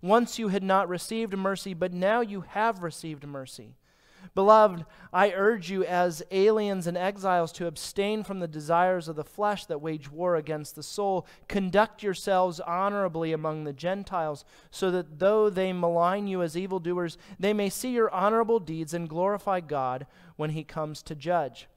Once 0.00 0.38
you 0.38 0.48
had 0.48 0.64
not 0.64 0.88
received 0.88 1.36
mercy, 1.36 1.74
but 1.74 1.92
now 1.92 2.20
you 2.20 2.40
have 2.40 2.82
received 2.82 3.24
mercy. 3.24 3.76
Beloved, 4.34 4.84
I 5.12 5.32
urge 5.32 5.70
you 5.70 5.84
as 5.84 6.22
aliens 6.30 6.86
and 6.86 6.96
exiles 6.96 7.52
to 7.52 7.66
abstain 7.66 8.24
from 8.24 8.40
the 8.40 8.48
desires 8.48 9.08
of 9.08 9.16
the 9.16 9.24
flesh 9.24 9.66
that 9.66 9.80
wage 9.80 10.10
war 10.10 10.36
against 10.36 10.74
the 10.74 10.82
soul. 10.82 11.26
Conduct 11.48 12.02
yourselves 12.02 12.60
honorably 12.60 13.32
among 13.32 13.64
the 13.64 13.72
Gentiles, 13.72 14.44
so 14.70 14.90
that 14.90 15.18
though 15.18 15.50
they 15.50 15.72
malign 15.72 16.26
you 16.26 16.42
as 16.42 16.56
evildoers, 16.56 17.18
they 17.38 17.52
may 17.52 17.68
see 17.68 17.90
your 17.90 18.10
honorable 18.10 18.60
deeds 18.60 18.94
and 18.94 19.08
glorify 19.08 19.60
God 19.60 20.06
when 20.36 20.50
he 20.50 20.64
comes 20.64 21.02
to 21.02 21.14
judge. 21.14 21.68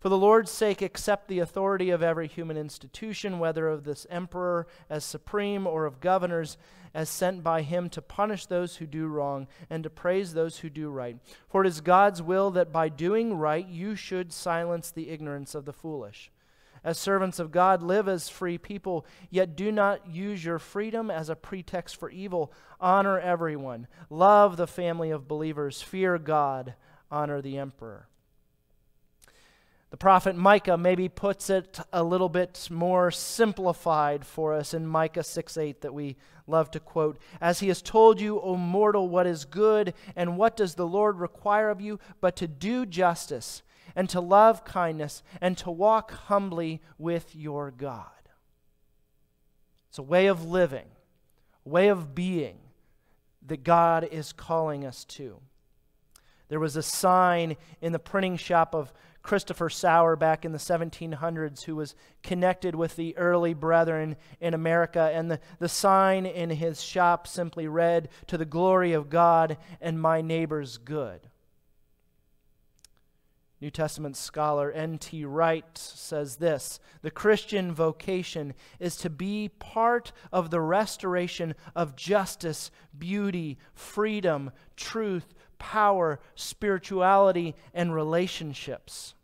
For 0.00 0.08
the 0.08 0.16
Lord's 0.16 0.50
sake, 0.50 0.80
accept 0.80 1.28
the 1.28 1.40
authority 1.40 1.90
of 1.90 2.02
every 2.02 2.26
human 2.26 2.56
institution, 2.56 3.38
whether 3.38 3.68
of 3.68 3.84
this 3.84 4.06
emperor 4.08 4.66
as 4.88 5.04
supreme 5.04 5.66
or 5.66 5.84
of 5.84 6.00
governors 6.00 6.56
as 6.94 7.10
sent 7.10 7.44
by 7.44 7.60
him 7.60 7.90
to 7.90 8.00
punish 8.00 8.46
those 8.46 8.76
who 8.76 8.86
do 8.86 9.06
wrong 9.06 9.46
and 9.68 9.84
to 9.84 9.90
praise 9.90 10.32
those 10.32 10.58
who 10.58 10.70
do 10.70 10.88
right. 10.88 11.18
For 11.50 11.62
it 11.62 11.68
is 11.68 11.82
God's 11.82 12.22
will 12.22 12.50
that 12.52 12.72
by 12.72 12.88
doing 12.88 13.34
right 13.34 13.66
you 13.66 13.94
should 13.94 14.32
silence 14.32 14.90
the 14.90 15.10
ignorance 15.10 15.54
of 15.54 15.66
the 15.66 15.72
foolish. 15.72 16.30
As 16.82 16.96
servants 16.96 17.38
of 17.38 17.52
God, 17.52 17.82
live 17.82 18.08
as 18.08 18.30
free 18.30 18.56
people, 18.56 19.04
yet 19.28 19.54
do 19.54 19.70
not 19.70 20.08
use 20.08 20.42
your 20.42 20.58
freedom 20.58 21.10
as 21.10 21.28
a 21.28 21.36
pretext 21.36 21.96
for 21.96 22.08
evil. 22.08 22.54
Honor 22.80 23.20
everyone, 23.20 23.86
love 24.08 24.56
the 24.56 24.66
family 24.66 25.10
of 25.10 25.28
believers, 25.28 25.82
fear 25.82 26.16
God, 26.16 26.74
honor 27.10 27.42
the 27.42 27.58
emperor. 27.58 28.08
The 29.90 29.96
prophet 29.96 30.36
Micah 30.36 30.78
maybe 30.78 31.08
puts 31.08 31.50
it 31.50 31.80
a 31.92 32.04
little 32.04 32.28
bit 32.28 32.68
more 32.70 33.10
simplified 33.10 34.24
for 34.24 34.54
us 34.54 34.72
in 34.72 34.86
Micah 34.86 35.24
6 35.24 35.56
8 35.56 35.80
that 35.80 35.92
we 35.92 36.16
love 36.46 36.70
to 36.70 36.80
quote. 36.80 37.18
As 37.40 37.58
he 37.58 37.68
has 37.68 37.82
told 37.82 38.20
you, 38.20 38.40
O 38.40 38.56
mortal, 38.56 39.08
what 39.08 39.26
is 39.26 39.44
good, 39.44 39.92
and 40.14 40.36
what 40.36 40.56
does 40.56 40.76
the 40.76 40.86
Lord 40.86 41.18
require 41.18 41.70
of 41.70 41.80
you, 41.80 41.98
but 42.20 42.36
to 42.36 42.46
do 42.46 42.86
justice, 42.86 43.62
and 43.96 44.08
to 44.10 44.20
love 44.20 44.64
kindness, 44.64 45.24
and 45.40 45.58
to 45.58 45.72
walk 45.72 46.12
humbly 46.12 46.80
with 46.96 47.34
your 47.34 47.72
God. 47.72 48.06
It's 49.88 49.98
a 49.98 50.02
way 50.04 50.26
of 50.26 50.44
living, 50.44 50.86
a 51.66 51.68
way 51.68 51.88
of 51.88 52.14
being 52.14 52.58
that 53.44 53.64
God 53.64 54.08
is 54.12 54.32
calling 54.32 54.86
us 54.86 55.04
to. 55.06 55.40
There 56.48 56.60
was 56.60 56.76
a 56.76 56.82
sign 56.82 57.56
in 57.80 57.92
the 57.92 57.98
printing 57.98 58.36
shop 58.36 58.74
of 58.74 58.92
Christopher 59.22 59.68
Sauer 59.68 60.16
back 60.16 60.44
in 60.44 60.52
the 60.52 60.58
1700s, 60.58 61.64
who 61.64 61.76
was 61.76 61.94
connected 62.22 62.74
with 62.74 62.96
the 62.96 63.16
early 63.16 63.54
brethren 63.54 64.16
in 64.40 64.54
America. 64.54 65.10
And 65.12 65.30
the, 65.30 65.40
the 65.58 65.68
sign 65.68 66.26
in 66.26 66.50
his 66.50 66.82
shop 66.82 67.26
simply 67.26 67.68
read, 67.68 68.08
To 68.28 68.38
the 68.38 68.44
glory 68.44 68.92
of 68.92 69.10
God 69.10 69.58
and 69.80 70.00
my 70.00 70.20
neighbor's 70.20 70.78
good. 70.78 71.28
New 73.60 73.70
Testament 73.70 74.16
scholar 74.16 74.72
N.T. 74.72 75.26
Wright 75.26 75.76
says 75.76 76.36
this 76.36 76.80
The 77.02 77.10
Christian 77.10 77.72
vocation 77.72 78.54
is 78.78 78.96
to 78.96 79.10
be 79.10 79.50
part 79.58 80.12
of 80.32 80.48
the 80.48 80.62
restoration 80.62 81.54
of 81.76 81.94
justice, 81.94 82.70
beauty, 82.98 83.58
freedom, 83.74 84.50
truth, 84.76 85.34
power, 85.60 86.18
spirituality, 86.34 87.54
and 87.72 87.94
relationships. 87.94 89.14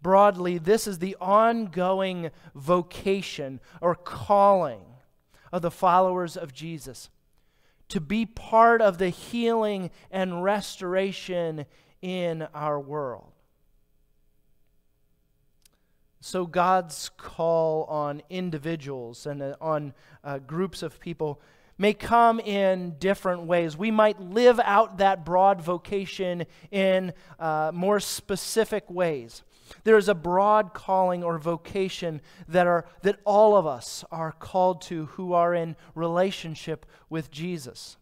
Broadly, 0.00 0.58
this 0.58 0.86
is 0.86 1.00
the 1.00 1.16
ongoing 1.20 2.30
vocation 2.54 3.58
or 3.80 3.96
calling 3.96 4.82
of 5.50 5.62
the 5.62 5.72
followers 5.72 6.36
of 6.36 6.54
Jesus 6.54 7.10
to 7.88 8.00
be 8.00 8.24
part 8.26 8.80
of 8.80 8.98
the 8.98 9.08
healing 9.08 9.90
and 10.10 10.44
restoration 10.44 11.64
in 12.00 12.46
our 12.54 12.78
world. 12.78 13.32
So, 16.20 16.46
God's 16.46 17.10
call 17.16 17.84
on 17.84 18.22
individuals 18.28 19.24
and 19.24 19.40
uh, 19.40 19.56
on 19.60 19.94
uh, 20.22 20.38
groups 20.38 20.82
of 20.82 21.00
people 21.00 21.40
may 21.78 21.94
come 21.94 22.40
in 22.40 22.96
different 22.98 23.42
ways. 23.42 23.76
We 23.76 23.90
might 23.90 24.20
live 24.20 24.60
out 24.60 24.98
that 24.98 25.24
broad 25.24 25.62
vocation 25.62 26.44
in 26.70 27.12
uh, 27.38 27.70
more 27.72 28.00
specific 28.00 28.90
ways. 28.90 29.42
There 29.84 29.96
is 29.96 30.08
a 30.08 30.14
broad 30.14 30.74
calling 30.74 31.22
or 31.22 31.38
vocation 31.38 32.20
that, 32.48 32.66
are, 32.66 32.86
that 33.02 33.20
all 33.24 33.56
of 33.56 33.66
us 33.66 34.04
are 34.10 34.32
called 34.32 34.80
to 34.82 35.06
who 35.06 35.32
are 35.32 35.54
in 35.54 35.76
relationship 35.94 36.84
with 37.08 37.30
Jesus. 37.30 37.96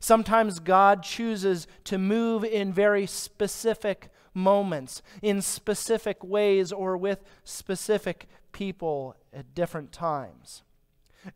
Sometimes 0.00 0.60
God 0.60 1.02
chooses 1.02 1.66
to 1.84 1.98
move 1.98 2.44
in 2.44 2.72
very 2.72 3.06
specific 3.06 4.10
moments, 4.34 5.02
in 5.22 5.42
specific 5.42 6.22
ways, 6.22 6.72
or 6.72 6.96
with 6.96 7.24
specific 7.42 8.28
people 8.52 9.16
at 9.32 9.54
different 9.54 9.92
times. 9.92 10.62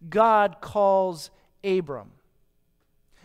God 0.08 0.56
calls 0.60 1.30
Abram. 1.64 2.12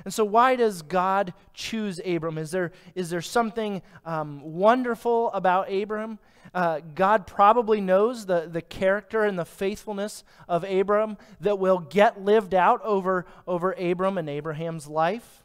And 0.06 0.14
so, 0.14 0.24
why 0.24 0.56
does 0.56 0.84
God 0.84 1.34
choose 1.54 2.00
Abram? 2.06 2.38
Is 2.38 2.52
there, 2.52 2.72
is 2.96 3.10
there 3.10 3.22
something 3.22 3.82
um, 4.06 4.42
wonderful 4.42 5.32
about 5.34 5.72
Abram? 5.72 6.20
Uh, 6.54 6.80
God 6.96 7.28
probably 7.28 7.82
knows 7.82 8.26
the, 8.26 8.48
the 8.50 8.62
character 8.62 9.24
and 9.24 9.38
the 9.38 9.46
faithfulness 9.46 10.24
of 10.48 10.64
Abram 10.64 11.18
that 11.42 11.60
will 11.60 11.80
get 11.80 12.22
lived 12.22 12.54
out 12.54 12.82
over, 12.84 13.26
over 13.48 13.74
Abram 13.74 14.18
and 14.18 14.30
Abraham's 14.30 14.88
life. 14.88 15.44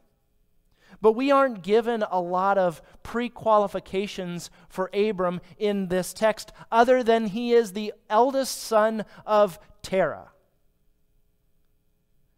But 1.00 1.12
we 1.12 1.32
aren't 1.32 1.62
given 1.62 2.04
a 2.08 2.20
lot 2.20 2.58
of 2.58 2.82
pre 3.02 3.28
qualifications 3.28 4.50
for 4.68 4.90
Abram 4.94 5.40
in 5.58 5.88
this 5.88 6.12
text, 6.12 6.52
other 6.70 7.02
than 7.02 7.26
he 7.26 7.52
is 7.52 7.72
the 7.72 7.94
eldest 8.08 8.60
son 8.62 9.04
of 9.26 9.58
Terah 9.82 10.31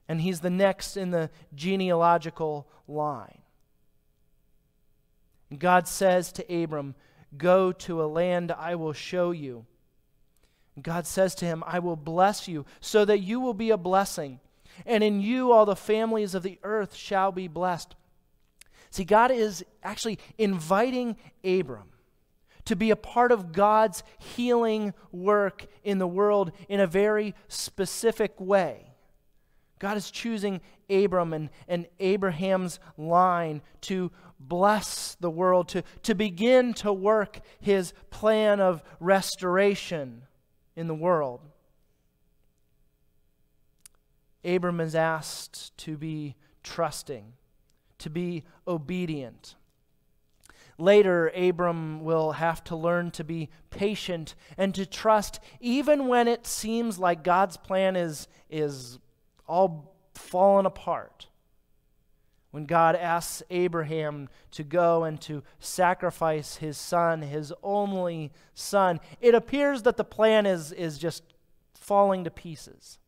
and 0.09 0.21
he's 0.21 0.41
the 0.41 0.51
next 0.51 0.97
in 0.97 1.11
the 1.11 1.31
genealogical 1.55 2.69
line. 2.87 3.39
God 5.59 5.89
says 5.89 6.33
to 6.33 6.63
Abram, 6.63 6.95
Go 7.37 7.73
to 7.73 8.03
a 8.03 8.07
land 8.07 8.53
I 8.53 8.75
will 8.75 8.93
show 8.93 9.31
you. 9.31 9.67
God 10.81 11.07
says 11.07 11.35
to 11.37 11.45
him, 11.45 11.63
I 11.67 11.79
will 11.79 11.97
bless 11.97 12.49
you 12.49 12.67
so 12.81 13.05
that 13.05 13.21
you 13.21 13.41
will 13.41 13.55
be 13.55 13.71
a 13.71 13.77
blessing, 13.77 14.41
and 14.85 15.05
in 15.05 15.21
you 15.21 15.53
all 15.53 15.67
the 15.67 15.77
families 15.77 16.35
of 16.35 16.43
the 16.43 16.59
earth 16.63 16.95
shall 16.95 17.33
be 17.33 17.49
blessed. 17.49 17.95
See, 18.91 19.05
God 19.05 19.31
is 19.31 19.65
actually 19.83 20.19
inviting 20.39 21.17
Abram 21.45 21.91
to 22.65 22.77
be 22.77 22.91
a 22.91 22.97
part 22.97 23.31
of 23.31 23.53
God's 23.53 24.03
healing 24.19 24.95
work 25.13 25.67
in 25.83 25.99
the 25.99 26.07
world 26.07 26.53
in 26.69 26.81
a 26.81 26.87
very 26.87 27.35
specific 27.49 28.41
way. 28.41 28.94
God 29.79 29.97
is 29.97 30.11
choosing 30.11 30.61
Abram 30.89 31.33
and, 31.33 31.51
and 31.69 31.87
Abraham's 31.99 32.79
line 32.97 33.63
to 33.83 34.11
bless 34.39 35.17
the 35.17 35.31
world, 35.31 35.69
to, 35.69 35.83
to 36.03 36.15
begin 36.15 36.75
to 36.75 36.93
work 36.93 37.41
his 37.61 37.93
plan 38.11 38.61
of 38.61 38.83
restoration 39.01 40.23
in 40.77 40.87
the 40.87 40.95
world. 40.95 41.41
Abram 44.45 44.81
is 44.81 44.95
asked 44.95 45.77
to 45.79 45.97
be 45.97 46.37
trusting, 46.63 47.33
to 47.99 48.11
be 48.11 48.45
obedient. 48.69 49.55
Later, 50.77 51.29
Abram 51.29 52.03
will 52.03 52.33
have 52.33 52.63
to 52.65 52.77
learn 52.77 53.13
to 53.13 53.25
be 53.25 53.49
patient 53.71 54.35
and 54.59 54.75
to 54.75 54.85
trust 54.85 55.39
even 55.61 56.09
when 56.09 56.27
it 56.27 56.47
seems 56.47 56.99
like 56.99 57.23
God's 57.23 57.57
plan 57.57 57.95
is, 57.95 58.27
is 58.51 58.99
all 59.47 59.95
fallen 60.15 60.67
apart. 60.67 61.29
When 62.51 62.67
God 62.67 62.95
asks 62.95 63.43
Abraham 63.51 64.29
to 64.53 64.63
go 64.63 65.03
and 65.03 65.21
to 65.23 65.43
sacrifice 65.59 66.57
his 66.57 66.77
son, 66.79 67.23
his 67.23 67.53
only 67.65 68.31
son, 68.55 69.01
it 69.21 69.35
appears 69.35 69.83
that 69.83 69.97
the 69.97 70.05
plan 70.05 70.47
is, 70.47 70.71
is 70.71 70.97
just 70.97 71.25
falling 71.75 72.23
to 72.23 72.31
pieces. 72.31 72.99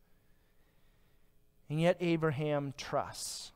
And 1.69 1.81
yet, 1.81 1.97
Abraham 2.01 2.75
trusts. 2.77 3.53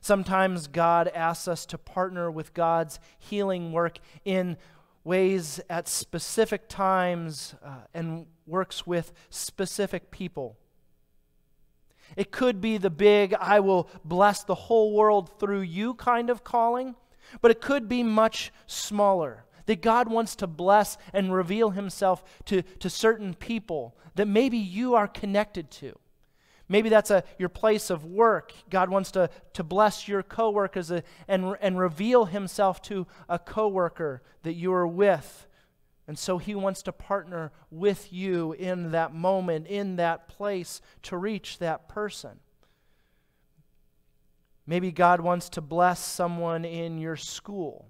Sometimes 0.00 0.66
God 0.66 1.08
asks 1.08 1.46
us 1.46 1.66
to 1.66 1.78
partner 1.78 2.30
with 2.30 2.54
God's 2.54 2.98
healing 3.18 3.72
work 3.72 3.98
in 4.24 4.56
ways 5.04 5.60
at 5.68 5.88
specific 5.88 6.68
times 6.68 7.54
uh, 7.64 7.82
and 7.94 8.26
works 8.46 8.86
with 8.86 9.12
specific 9.30 10.10
people. 10.10 10.56
It 12.16 12.30
could 12.30 12.60
be 12.60 12.78
the 12.78 12.90
big, 12.90 13.34
I 13.34 13.60
will 13.60 13.88
bless 14.04 14.44
the 14.44 14.54
whole 14.54 14.94
world 14.94 15.38
through 15.38 15.62
you 15.62 15.94
kind 15.94 16.30
of 16.30 16.44
calling, 16.44 16.94
but 17.40 17.50
it 17.50 17.60
could 17.60 17.88
be 17.88 18.02
much 18.02 18.52
smaller. 18.66 19.44
That 19.66 19.80
God 19.80 20.08
wants 20.08 20.34
to 20.36 20.46
bless 20.46 20.98
and 21.12 21.32
reveal 21.32 21.70
himself 21.70 22.24
to, 22.46 22.62
to 22.62 22.90
certain 22.90 23.34
people 23.34 23.96
that 24.16 24.26
maybe 24.26 24.58
you 24.58 24.94
are 24.94 25.06
connected 25.06 25.70
to. 25.70 25.96
Maybe 26.68 26.88
that's 26.88 27.10
a, 27.10 27.22
your 27.38 27.48
place 27.48 27.90
of 27.90 28.04
work. 28.04 28.52
God 28.70 28.88
wants 28.88 29.10
to, 29.12 29.30
to 29.52 29.62
bless 29.62 30.08
your 30.08 30.22
coworkers 30.22 30.90
a, 30.90 31.02
and, 31.28 31.56
and 31.60 31.78
reveal 31.78 32.24
himself 32.24 32.80
to 32.82 33.06
a 33.28 33.38
coworker 33.38 34.22
that 34.42 34.54
you 34.54 34.72
are 34.72 34.86
with. 34.86 35.46
And 36.12 36.18
so 36.18 36.36
he 36.36 36.54
wants 36.54 36.82
to 36.82 36.92
partner 36.92 37.52
with 37.70 38.12
you 38.12 38.52
in 38.52 38.90
that 38.90 39.14
moment, 39.14 39.66
in 39.66 39.96
that 39.96 40.28
place, 40.28 40.82
to 41.04 41.16
reach 41.16 41.56
that 41.56 41.88
person. 41.88 42.32
Maybe 44.66 44.92
God 44.92 45.22
wants 45.22 45.48
to 45.48 45.62
bless 45.62 46.04
someone 46.04 46.66
in 46.66 46.98
your 46.98 47.16
school. 47.16 47.88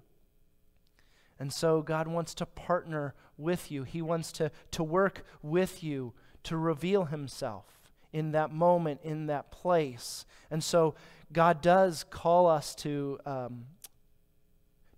And 1.37 1.51
so 1.51 1.81
God 1.81 2.07
wants 2.07 2.33
to 2.35 2.45
partner 2.45 3.13
with 3.37 3.69
you. 3.69 3.83
He 3.83 4.01
wants 4.01 4.31
to, 4.31 4.51
to 4.71 4.85
work 4.85 5.25
with 5.41 5.83
you 5.83 6.13
to 6.43 6.55
reveal 6.55 7.03
himself 7.03 7.65
in 8.13 8.31
that 8.31 8.53
moment, 8.53 9.01
in 9.03 9.25
that 9.25 9.51
place. 9.51 10.25
And 10.49 10.63
so 10.63 10.95
God 11.33 11.61
does 11.61 12.05
call 12.05 12.47
us 12.47 12.73
to, 12.75 13.19
um, 13.25 13.65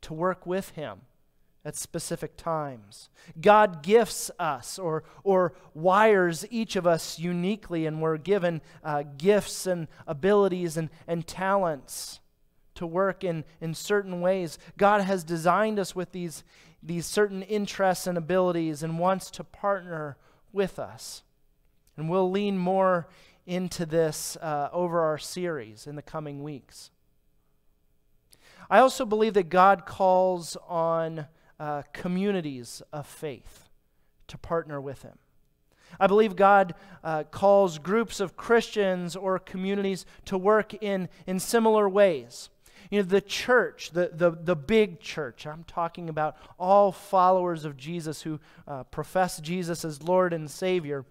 to 0.02 0.14
work 0.14 0.46
with 0.46 0.70
Him 0.70 1.02
at 1.66 1.76
specific 1.76 2.38
times. 2.38 3.10
God 3.42 3.82
gifts 3.82 4.30
us 4.38 4.78
or, 4.78 5.04
or 5.24 5.54
wires 5.74 6.46
each 6.52 6.76
of 6.76 6.86
us 6.86 7.18
uniquely, 7.18 7.88
and 7.88 8.02
we're 8.02 8.18
given 8.18 8.62
uh, 8.84 9.04
gifts 9.18 9.66
and 9.66 9.88
abilities 10.06 10.78
and, 10.78 10.90
and 11.08 11.26
talents 11.26 12.20
to 12.76 12.86
work 12.86 13.24
in, 13.24 13.44
in 13.60 13.74
certain 13.74 14.22
ways. 14.22 14.60
God 14.78 15.02
has 15.02 15.24
designed 15.24 15.80
us 15.80 15.96
with 15.96 16.12
these, 16.12 16.44
these 16.84 17.08
certain 17.08 17.42
interests 17.42 18.06
and 18.06 18.18
abilities 18.18 18.84
and 18.84 19.00
wants 19.00 19.32
to 19.32 19.44
partner 19.44 20.18
with 20.54 20.78
us. 20.78 21.24
And 21.98 22.10
we'll 22.10 22.30
lean 22.30 22.58
more 22.60 23.08
into 23.48 23.86
this 23.86 24.38
uh, 24.38 24.70
over 24.72 25.02
our 25.02 25.18
series 25.18 25.88
in 25.88 25.96
the 25.96 26.02
coming 26.02 26.44
weeks. 26.44 26.92
I 28.70 28.80
also 28.80 29.06
believe 29.06 29.34
that 29.36 29.50
God 29.50 29.86
calls 29.86 30.58
on 30.68 31.28
uh, 31.60 31.84
communities 31.94 32.82
of 32.92 33.08
faith 33.08 33.70
to 34.28 34.38
partner 34.38 34.82
with 34.82 35.02
Him. 35.02 35.18
I 36.00 36.08
believe 36.08 36.36
God 36.36 36.76
uh, 37.04 37.24
calls 37.24 37.78
groups 37.78 38.20
of 38.20 38.36
Christians 38.36 39.16
or 39.16 39.40
communities 39.40 40.06
to 40.26 40.38
work 40.38 40.74
in, 40.74 41.10
in 41.26 41.40
similar 41.40 41.88
ways. 41.88 42.50
You 42.92 43.00
know, 43.00 43.08
the 43.08 43.22
church, 43.22 43.92
the, 43.92 44.12
the, 44.14 44.32
the 44.32 44.56
big 44.56 45.00
church, 45.00 45.48
I'm 45.48 45.64
talking 45.64 46.10
about 46.10 46.38
all 46.60 46.92
followers 46.92 47.66
of 47.66 47.78
Jesus 47.78 48.22
who 48.22 48.40
uh, 48.68 48.84
profess 48.84 49.40
Jesus 49.40 49.84
as 49.84 50.04
Lord 50.04 50.34
and 50.34 50.50
Savior 50.50 51.06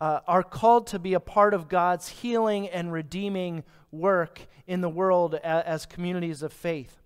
uh, 0.00 0.20
are 0.26 0.42
called 0.42 0.86
to 0.88 0.98
be 0.98 1.14
a 1.14 1.20
part 1.20 1.52
of 1.52 1.68
God's 1.68 2.08
healing 2.08 2.68
and 2.68 2.92
redeeming 2.92 3.64
work 3.90 4.46
in 4.66 4.80
the 4.80 4.88
world 4.88 5.34
as, 5.36 5.64
as 5.64 5.86
communities 5.86 6.42
of 6.42 6.52
faith. 6.52 6.99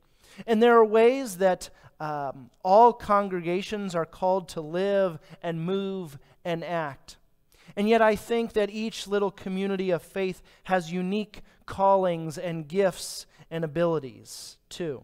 And 0.47 0.63
there 0.63 0.77
are 0.77 0.85
ways 0.85 1.39
that 1.39 1.71
um, 2.01 2.51
all 2.63 2.93
congregations 2.93 3.95
are 3.95 4.05
called 4.05 4.49
to 4.51 4.61
live 4.61 5.19
and 5.43 5.65
move 5.65 6.19
and 6.45 6.65
act. 6.65 7.17
And 7.77 7.89
yet, 7.89 8.03
I 8.03 8.15
think 8.15 8.53
that 8.53 8.71
each 8.71 9.07
little 9.07 9.31
community 9.31 9.91
of 9.91 10.03
faith 10.03 10.43
has 10.65 10.93
unique 10.93 11.43
callings 11.67 12.39
and 12.39 12.69
gifts 12.69 13.27
and 13.51 13.65
abilities, 13.65 14.59
too. 14.69 15.03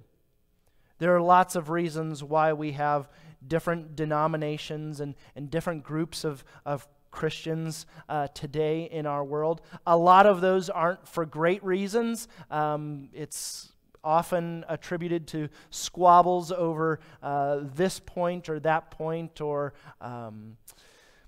There 0.99 1.15
are 1.17 1.23
lots 1.23 1.57
of 1.57 1.71
reasons 1.71 2.23
why 2.23 2.53
we 2.53 2.73
have 2.73 3.09
different 3.47 3.97
denominations 3.97 5.01
and, 5.01 5.15
and 5.35 5.51
different 5.51 5.83
groups 5.83 6.25
of, 6.25 6.45
of 6.67 6.87
Christians 7.11 7.87
uh, 8.09 8.29
today 8.29 8.85
in 8.85 9.07
our 9.07 9.25
world. 9.25 9.63
A 9.87 9.97
lot 9.97 10.27
of 10.27 10.41
those 10.41 10.69
aren't 10.69 11.09
for 11.09 11.25
great 11.25 11.65
reasons. 11.65 12.29
Um, 12.51 13.09
it's 13.13 13.70
often 14.03 14.65
attributed 14.69 15.27
to 15.29 15.49
squabbles 15.71 16.53
over 16.53 17.01
uh, 17.23 17.61
this 17.75 18.01
point 18.01 18.49
or 18.49 18.61
that 18.61 18.91
point 18.91 19.41
or 19.41 19.75
um, 20.01 20.57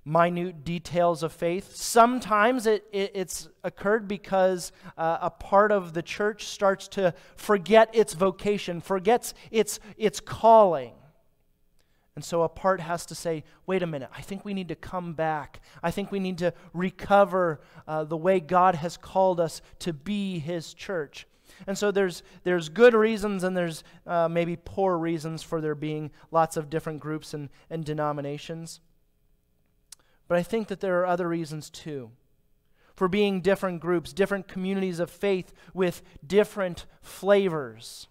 minute 0.05 0.65
details 0.65 1.23
of 1.23 1.33
faith. 1.33 1.77
Sometimes 1.77 2.67
it, 2.67 2.85
it, 2.93 3.13
it's 3.15 3.49
occurred 3.63 4.09
because 4.09 4.73
uh, 4.99 5.19
a 5.21 5.31
part 5.31 5.71
of 5.71 5.93
the 5.93 6.03
church 6.03 6.47
starts 6.47 6.89
to 6.89 7.15
forget 7.37 7.91
its 7.93 8.15
vocation, 8.15 8.81
forgets 8.81 9.35
its, 9.51 9.79
its 9.97 10.21
calling. 10.21 10.93
And 12.15 12.25
so 12.25 12.43
a 12.43 12.49
part 12.49 12.81
has 12.81 13.07
to 13.07 13.15
say, 13.15 13.43
wait 13.67 13.83
a 13.83 13.87
minute, 13.87 14.11
I 14.15 14.21
think 14.21 14.45
we 14.45 14.53
need 14.53 14.69
to 14.69 14.75
come 14.75 15.15
back. 15.15 15.61
I 15.83 15.91
think 15.91 16.13
we 16.13 16.21
need 16.21 16.39
to 16.39 16.53
recover 16.75 17.61
uh, 17.89 18.05
the 18.05 18.19
way 18.19 18.39
God 18.39 18.75
has 18.75 18.97
called 18.99 19.41
us 19.41 19.63
to 19.79 19.93
be 19.95 20.39
His 20.39 20.75
church. 20.75 21.27
And 21.67 21.77
so 21.77 21.91
there's, 21.91 22.23
there's 22.45 22.69
good 22.69 22.95
reasons 22.95 23.45
and 23.45 23.57
there's 23.57 23.85
uh, 24.07 24.29
maybe 24.29 24.57
poor 24.57 24.99
reasons 24.99 25.43
for 25.43 25.61
there 25.61 25.75
being 25.75 26.11
lots 26.31 26.57
of 26.57 26.71
different 26.71 27.01
groups 27.01 27.35
and, 27.35 27.49
and 27.71 27.85
denominations. 27.85 28.81
But 30.29 30.39
I 30.39 30.43
think 30.43 30.69
that 30.69 30.81
there 30.81 31.01
are 31.01 31.07
other 31.07 31.29
reasons 31.29 31.71
too. 31.71 32.11
For 32.95 33.09
being 33.09 33.41
different 33.41 33.81
groups, 33.81 34.13
different 34.13 34.49
communities 34.49 35.01
of 35.01 35.11
faith 35.11 35.53
with 35.75 36.03
different 36.27 36.87
flavors 37.01 38.09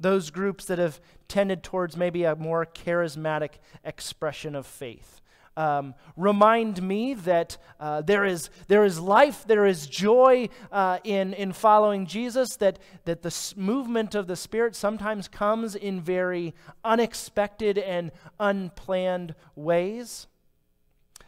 those 0.00 0.30
groups 0.30 0.64
that 0.66 0.78
have 0.78 1.00
tended 1.26 1.62
towards 1.62 1.96
maybe 1.96 2.24
a 2.24 2.36
more 2.36 2.64
charismatic 2.64 3.52
expression 3.84 4.54
of 4.54 4.66
faith. 4.66 5.20
Um, 5.58 5.96
remind 6.16 6.80
me 6.80 7.14
that 7.14 7.56
uh, 7.80 8.02
there, 8.02 8.24
is, 8.24 8.48
there 8.68 8.84
is 8.84 9.00
life, 9.00 9.44
there 9.44 9.66
is 9.66 9.88
joy 9.88 10.50
uh, 10.70 11.00
in, 11.02 11.34
in 11.34 11.52
following 11.52 12.06
Jesus, 12.06 12.54
that, 12.58 12.78
that 13.06 13.22
the 13.22 13.54
movement 13.56 14.14
of 14.14 14.28
the 14.28 14.36
Spirit 14.36 14.76
sometimes 14.76 15.26
comes 15.26 15.74
in 15.74 16.00
very 16.00 16.54
unexpected 16.84 17.76
and 17.76 18.12
unplanned 18.38 19.34
ways. 19.56 20.28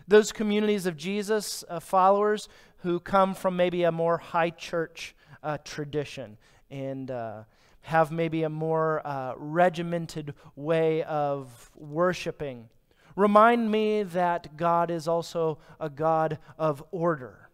Those 0.06 0.30
communities 0.30 0.86
of 0.86 0.96
Jesus 0.96 1.64
uh, 1.68 1.80
followers 1.80 2.48
who 2.78 3.00
come 3.00 3.34
from 3.34 3.56
maybe 3.56 3.82
a 3.82 3.90
more 3.90 4.18
high 4.18 4.50
church 4.50 5.16
uh, 5.42 5.58
tradition 5.64 6.38
and 6.70 7.10
uh, 7.10 7.42
have 7.80 8.12
maybe 8.12 8.44
a 8.44 8.48
more 8.48 9.04
uh, 9.04 9.34
regimented 9.36 10.34
way 10.54 11.02
of 11.02 11.68
worshiping. 11.74 12.68
Remind 13.20 13.70
me 13.70 14.02
that 14.02 14.56
God 14.56 14.90
is 14.90 15.06
also 15.06 15.58
a 15.78 15.90
God 15.90 16.38
of 16.58 16.82
order. 16.90 17.50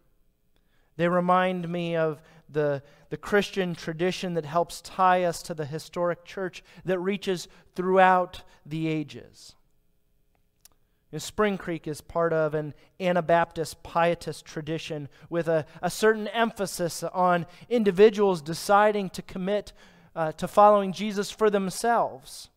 They 0.95 1.09
remind 1.09 1.67
me 1.67 1.93
of 1.93 2.21
the, 2.47 2.81
the 3.09 3.17
Christian 3.17 3.75
tradition 3.75 4.33
that 4.35 4.45
helps 4.45 4.79
tie 4.79 5.25
us 5.25 5.43
to 5.43 5.53
the 5.53 5.65
historic 5.65 6.23
church 6.23 6.63
that 6.85 6.99
reaches 6.99 7.49
throughout 7.75 8.43
the 8.65 8.87
ages. 8.87 9.55
Spring 11.17 11.57
Creek 11.57 11.85
is 11.85 11.99
part 11.99 12.31
of 12.31 12.53
an 12.53 12.73
Anabaptist 13.01 13.83
pietist 13.83 14.45
tradition 14.45 15.09
with 15.29 15.49
a, 15.49 15.65
a 15.81 15.89
certain 15.89 16.29
emphasis 16.29 17.03
on 17.03 17.45
individuals 17.67 18.41
deciding 18.41 19.09
to 19.09 19.21
commit 19.21 19.73
uh, 20.15 20.31
to 20.31 20.47
following 20.47 20.93
Jesus 20.93 21.29
for 21.29 21.49
themselves, 21.49 22.47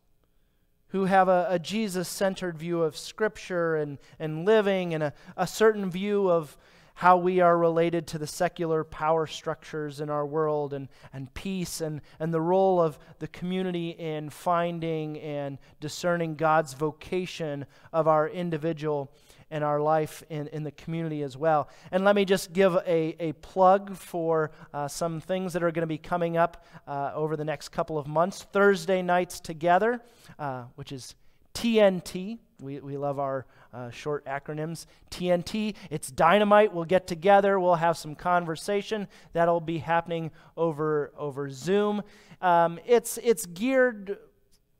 who 0.91 1.05
have 1.07 1.29
a, 1.29 1.47
a 1.49 1.59
Jesus 1.59 2.09
centered 2.09 2.59
view 2.59 2.83
of 2.83 2.97
Scripture 2.97 3.77
and, 3.77 3.99
and 4.19 4.45
living 4.45 4.95
and 4.95 5.03
a, 5.03 5.13
a 5.37 5.47
certain 5.47 5.91
view 5.91 6.31
of 6.31 6.57
how 7.01 7.17
we 7.17 7.41
are 7.41 7.57
related 7.57 8.07
to 8.07 8.19
the 8.19 8.27
secular 8.27 8.85
power 8.85 9.27
structures 9.27 10.03
in 10.03 10.11
our 10.11 10.27
world 10.27 10.75
and, 10.75 10.87
and 11.15 11.33
peace 11.33 11.81
and, 11.81 12.03
and 12.19 12.35
the 12.35 12.41
role 12.41 12.79
of 12.79 12.99
the 13.21 13.29
community 13.29 13.91
in 13.91 14.29
finding 14.29 15.19
and 15.19 15.57
discerning 15.81 16.35
God's 16.35 16.75
vocation 16.75 17.65
of 17.91 18.07
our 18.07 18.29
individual 18.29 19.11
and 19.51 19.65
our 19.65 19.81
life 19.81 20.23
in, 20.31 20.49
in 20.49 20.63
the 20.63 20.71
community 20.73 21.23
as 21.23 21.37
well. 21.37 21.69
And 21.91 22.05
let 22.05 22.15
me 22.15 22.25
just 22.25 22.53
give 22.53 22.75
a, 22.77 23.17
a 23.19 23.33
plug 23.35 23.97
for 23.97 24.51
uh, 24.73 24.89
some 24.89 25.21
things 25.21 25.53
that 25.53 25.63
are 25.63 25.71
going 25.71 25.83
to 25.83 25.87
be 25.87 25.99
coming 25.99 26.37
up 26.37 26.65
uh, 26.87 27.13
over 27.15 27.37
the 27.37 27.45
next 27.45 27.71
couple 27.71 27.99
of 27.99 28.07
months. 28.07 28.43
Thursday 28.53 29.03
nights 29.03 29.41
together, 29.41 30.01
uh, 30.39 30.65
which 30.77 30.93
is 30.93 31.15
TNT. 31.55 32.39
We, 32.61 32.81
we 32.81 32.97
love 32.97 33.19
our 33.19 33.47
uh, 33.73 33.91
short 33.91 34.25
acronyms. 34.27 34.87
TNT, 35.11 35.75
it's 35.91 36.11
dynamite. 36.11 36.73
We'll 36.73 36.85
get 36.85 37.07
together. 37.07 37.59
We'll 37.59 37.75
have 37.77 37.97
some 37.97 38.15
conversation. 38.15 39.09
That'll 39.33 39.61
be 39.61 39.79
happening 39.79 40.31
over, 40.57 41.13
over 41.17 41.51
Zoom. 41.51 42.03
Um, 42.41 42.79
it's, 42.87 43.19
it's 43.23 43.47
geared 43.47 44.19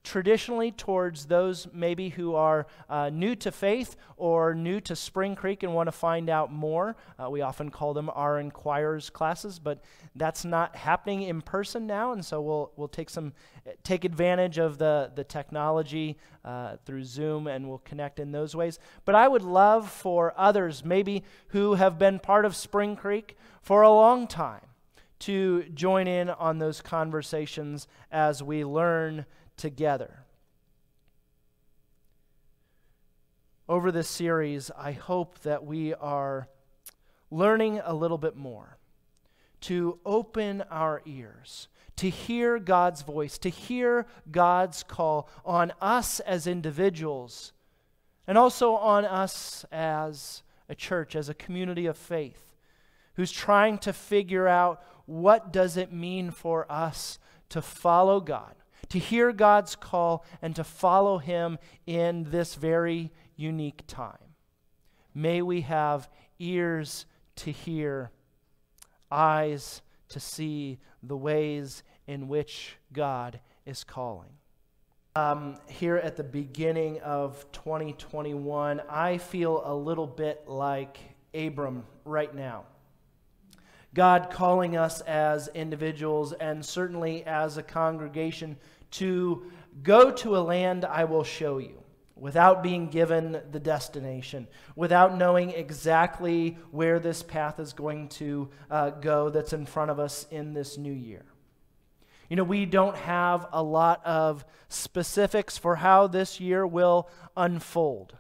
traditionally 0.03 0.73
towards 0.73 1.27
those 1.27 1.69
maybe 1.73 2.09
who 2.09 2.35
are 2.35 2.67
uh, 2.89 3.11
new 3.11 3.35
to 3.37 3.53
faith 3.53 3.97
or 4.17 4.55
new 4.55 4.81
to 4.81 4.97
Spring 4.97 5.35
Creek 5.35 5.63
and 5.63 5.75
want 5.75 5.87
to 5.89 5.93
find 5.93 6.31
out 6.31 6.53
more. 6.53 6.97
Uh, 7.19 7.29
we 7.29 7.43
often 7.43 7.71
call 7.71 7.93
them 7.93 8.11
our 8.15 8.39
inquirers 8.39 9.11
classes, 9.11 9.59
but 9.59 9.83
that's 10.15 10.45
not 10.45 10.75
happening 10.75 11.23
in 11.23 11.43
person 11.43 11.87
now, 11.87 12.13
and 12.13 12.25
so 12.25 12.41
we'll 12.41 12.73
we'll 12.77 12.89
take 12.89 13.11
some 13.11 13.33
take 13.83 14.05
advantage 14.05 14.59
of 14.59 14.79
the 14.79 15.13
the 15.15 15.25
technology 15.25 16.17
uh, 16.45 16.77
through 16.87 17.05
Zoom, 17.05 17.47
and 17.47 17.69
we'll 17.69 17.79
connect 17.79 18.19
in 18.19 18.33
those 18.33 18.57
ways. 18.57 18.79
But 19.05 19.15
I 19.15 19.29
would 19.29 19.43
love 19.43 19.91
for 19.91 20.33
others, 20.37 20.85
maybe 20.85 21.25
who 21.49 21.75
have 21.75 21.99
been 21.99 22.19
part 22.19 22.45
of 22.45 22.57
Spring 22.57 22.97
Creek 22.97 23.37
for 23.61 23.83
a 23.83 23.91
long 23.91 24.27
time, 24.27 24.67
to 25.21 25.65
join 25.75 26.07
in 26.09 26.31
on 26.31 26.59
those 26.59 26.81
conversations 26.81 27.87
as 28.11 28.43
we 28.43 28.65
learn 28.65 29.27
together. 29.61 30.25
Over 33.69 33.93
this 33.93 34.09
series, 34.09 34.71
I 34.77 34.93
hope 34.93 35.39
that 35.41 35.65
we 35.65 35.95
are 35.95 36.49
learning 37.31 37.81
a 37.85 37.95
little 37.95 38.19
bit 38.19 38.35
more 38.35 38.79
to 39.61 39.99
open 40.07 40.63
our 40.71 41.03
ears, 41.05 41.69
to 41.97 42.09
hear 42.09 42.59
God's 42.59 43.03
voice, 43.03 43.37
to 43.39 43.51
hear 43.51 44.07
God's 44.31 44.83
call 44.83 45.29
on 45.45 45.73
us 45.81 46.21
as 46.21 46.47
individuals, 46.47 47.53
and 48.27 48.39
also 48.39 48.75
on 48.75 49.05
us 49.05 49.67
as 49.71 50.43
a 50.71 50.75
church, 50.75 51.15
as 51.15 51.29
a 51.29 51.35
community 51.35 51.85
of 51.85 51.99
faith, 51.99 52.57
who's 53.15 53.31
trying 53.31 53.77
to 53.79 53.93
figure 53.93 54.49
out 54.49 54.83
what 55.05 55.53
does 55.53 55.77
it 55.77 55.93
mean 55.93 56.31
for 56.31 56.71
us 56.73 57.19
to 57.51 57.61
follow 57.61 58.21
God, 58.21 58.55
to 58.91 58.99
hear 58.99 59.33
God's 59.33 59.75
call 59.75 60.25
and 60.43 60.55
to 60.57 60.65
follow 60.65 61.19
Him 61.19 61.59
in 61.87 62.25
this 62.31 62.55
very 62.55 63.11
unique 63.37 63.83
time. 63.87 64.35
May 65.15 65.43
we 65.43 65.63
have 65.63 66.09
ears 66.39 67.07
to 67.37 67.51
hear, 67.51 68.11
eyes 69.11 69.83
to 70.09 70.21
see 70.21 70.79
the 71.03 71.17
ways 71.17 71.83
in 72.07 72.29
which 72.29 72.77
God 72.93 73.41
is 73.65 73.85
calling. 73.85 74.31
Um, 75.17 75.57
here 75.69 75.97
at 75.97 76.17
the 76.17 76.25
beginning 76.25 77.01
of 77.01 77.45
2021, 77.53 78.81
I 78.89 79.19
feel 79.19 79.63
a 79.65 79.75
little 79.75 80.07
bit 80.07 80.45
like 80.47 80.99
Abram 81.35 81.85
right 82.05 82.33
now. 82.33 82.65
God 83.93 84.31
calling 84.31 84.77
us 84.77 85.01
as 85.01 85.49
individuals 85.49 86.33
and 86.33 86.65
certainly 86.65 87.25
as 87.25 87.57
a 87.57 87.63
congregation 87.63 88.57
to 88.93 89.51
go 89.83 90.11
to 90.11 90.37
a 90.37 90.39
land 90.39 90.85
I 90.85 91.05
will 91.05 91.25
show 91.25 91.59
you 91.59 91.81
without 92.17 92.63
being 92.63 92.89
given 92.89 93.41
the 93.51 93.59
destination, 93.59 94.47
without 94.77 95.17
knowing 95.17 95.51
exactly 95.51 96.59
where 96.71 96.99
this 96.99 97.23
path 97.23 97.59
is 97.59 97.73
going 97.73 98.09
to 98.09 98.51
uh, 98.71 98.91
go 98.91 99.31
that's 99.31 99.55
in 99.55 99.65
front 99.65 99.91
of 99.91 99.99
us 99.99 100.27
in 100.31 100.53
this 100.53 100.77
new 100.77 100.93
year. 100.93 101.25
You 102.29 102.37
know, 102.37 102.45
we 102.45 102.67
don't 102.67 102.97
have 102.97 103.49
a 103.53 103.63
lot 103.63 104.05
of 104.05 104.45
specifics 104.69 105.59
for 105.59 105.77
how 105.77 106.07
this 106.07 106.39
year 106.39 106.67
will 106.67 107.09
unfold. 107.37 108.15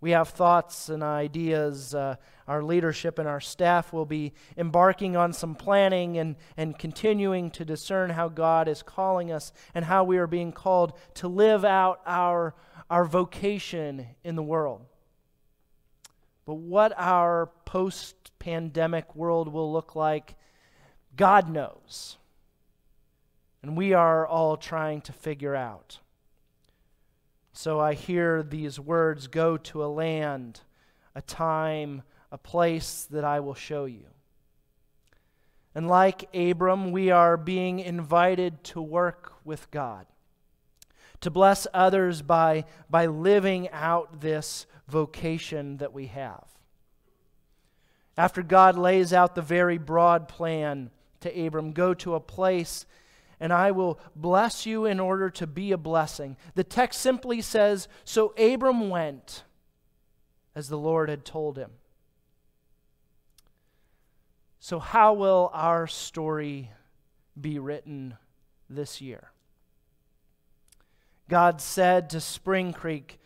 We 0.00 0.12
have 0.12 0.30
thoughts 0.30 0.88
and 0.88 1.02
ideas. 1.02 1.94
Uh, 1.94 2.16
our 2.48 2.62
leadership 2.62 3.18
and 3.18 3.28
our 3.28 3.40
staff 3.40 3.92
will 3.92 4.06
be 4.06 4.32
embarking 4.56 5.16
on 5.16 5.32
some 5.32 5.54
planning 5.54 6.18
and, 6.18 6.36
and 6.56 6.78
continuing 6.78 7.50
to 7.52 7.64
discern 7.64 8.10
how 8.10 8.28
God 8.28 8.66
is 8.66 8.82
calling 8.82 9.30
us 9.30 9.52
and 9.74 9.84
how 9.84 10.04
we 10.04 10.16
are 10.16 10.26
being 10.26 10.52
called 10.52 10.98
to 11.14 11.28
live 11.28 11.64
out 11.64 12.00
our, 12.06 12.54
our 12.88 13.04
vocation 13.04 14.06
in 14.24 14.36
the 14.36 14.42
world. 14.42 14.86
But 16.46 16.54
what 16.54 16.92
our 16.96 17.50
post 17.66 18.16
pandemic 18.38 19.14
world 19.14 19.52
will 19.52 19.70
look 19.70 19.94
like, 19.94 20.34
God 21.14 21.48
knows. 21.48 22.16
And 23.62 23.76
we 23.76 23.92
are 23.92 24.26
all 24.26 24.56
trying 24.56 25.02
to 25.02 25.12
figure 25.12 25.54
out. 25.54 25.98
So 27.52 27.80
I 27.80 27.94
hear 27.94 28.42
these 28.42 28.78
words 28.78 29.26
go 29.26 29.56
to 29.56 29.84
a 29.84 29.86
land, 29.86 30.60
a 31.14 31.22
time, 31.22 32.02
a 32.30 32.38
place 32.38 33.06
that 33.10 33.24
I 33.24 33.40
will 33.40 33.54
show 33.54 33.84
you. 33.84 34.06
And 35.74 35.88
like 35.88 36.34
Abram, 36.34 36.92
we 36.92 37.10
are 37.10 37.36
being 37.36 37.80
invited 37.80 38.64
to 38.64 38.80
work 38.80 39.32
with 39.44 39.70
God, 39.70 40.06
to 41.20 41.30
bless 41.30 41.66
others 41.72 42.22
by, 42.22 42.64
by 42.88 43.06
living 43.06 43.68
out 43.70 44.20
this 44.20 44.66
vocation 44.88 45.76
that 45.76 45.92
we 45.92 46.06
have. 46.06 46.44
After 48.16 48.42
God 48.42 48.76
lays 48.76 49.12
out 49.12 49.34
the 49.34 49.42
very 49.42 49.78
broad 49.78 50.28
plan 50.28 50.90
to 51.20 51.46
Abram, 51.46 51.72
go 51.72 51.94
to 51.94 52.14
a 52.14 52.20
place 52.20 52.84
and 53.40 53.52
I 53.52 53.70
will 53.70 53.98
bless 54.14 54.66
you 54.66 54.84
in 54.84 55.00
order 55.00 55.30
to 55.30 55.46
be 55.46 55.72
a 55.72 55.78
blessing. 55.78 56.36
The 56.54 56.64
text 56.64 57.00
simply 57.00 57.40
says 57.40 57.88
So 58.04 58.28
Abram 58.38 58.90
went 58.90 59.44
as 60.54 60.68
the 60.68 60.78
Lord 60.78 61.08
had 61.08 61.24
told 61.24 61.56
him. 61.56 61.70
So, 64.58 64.78
how 64.78 65.14
will 65.14 65.50
our 65.54 65.86
story 65.86 66.70
be 67.40 67.58
written 67.58 68.18
this 68.68 69.00
year? 69.00 69.30
God 71.28 71.62
said 71.62 72.10
to 72.10 72.20
Spring 72.20 72.74
Creek, 72.74 73.18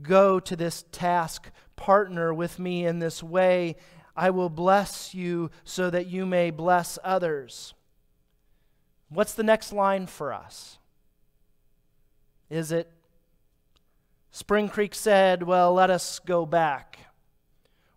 Go 0.00 0.38
to 0.38 0.54
this 0.54 0.84
task, 0.92 1.50
partner 1.74 2.32
with 2.32 2.60
me 2.60 2.86
in 2.86 3.00
this 3.00 3.24
way. 3.24 3.74
I 4.14 4.30
will 4.30 4.50
bless 4.50 5.14
you 5.14 5.50
so 5.64 5.90
that 5.90 6.06
you 6.06 6.26
may 6.26 6.50
bless 6.50 6.98
others. 7.02 7.74
What's 9.08 9.34
the 9.34 9.42
next 9.42 9.72
line 9.72 10.06
for 10.06 10.32
us? 10.32 10.78
Is 12.50 12.72
it 12.72 12.90
Spring 14.30 14.68
Creek 14.68 14.94
said, 14.94 15.42
Well, 15.42 15.72
let 15.74 15.90
us 15.90 16.18
go 16.18 16.44
back, 16.44 16.98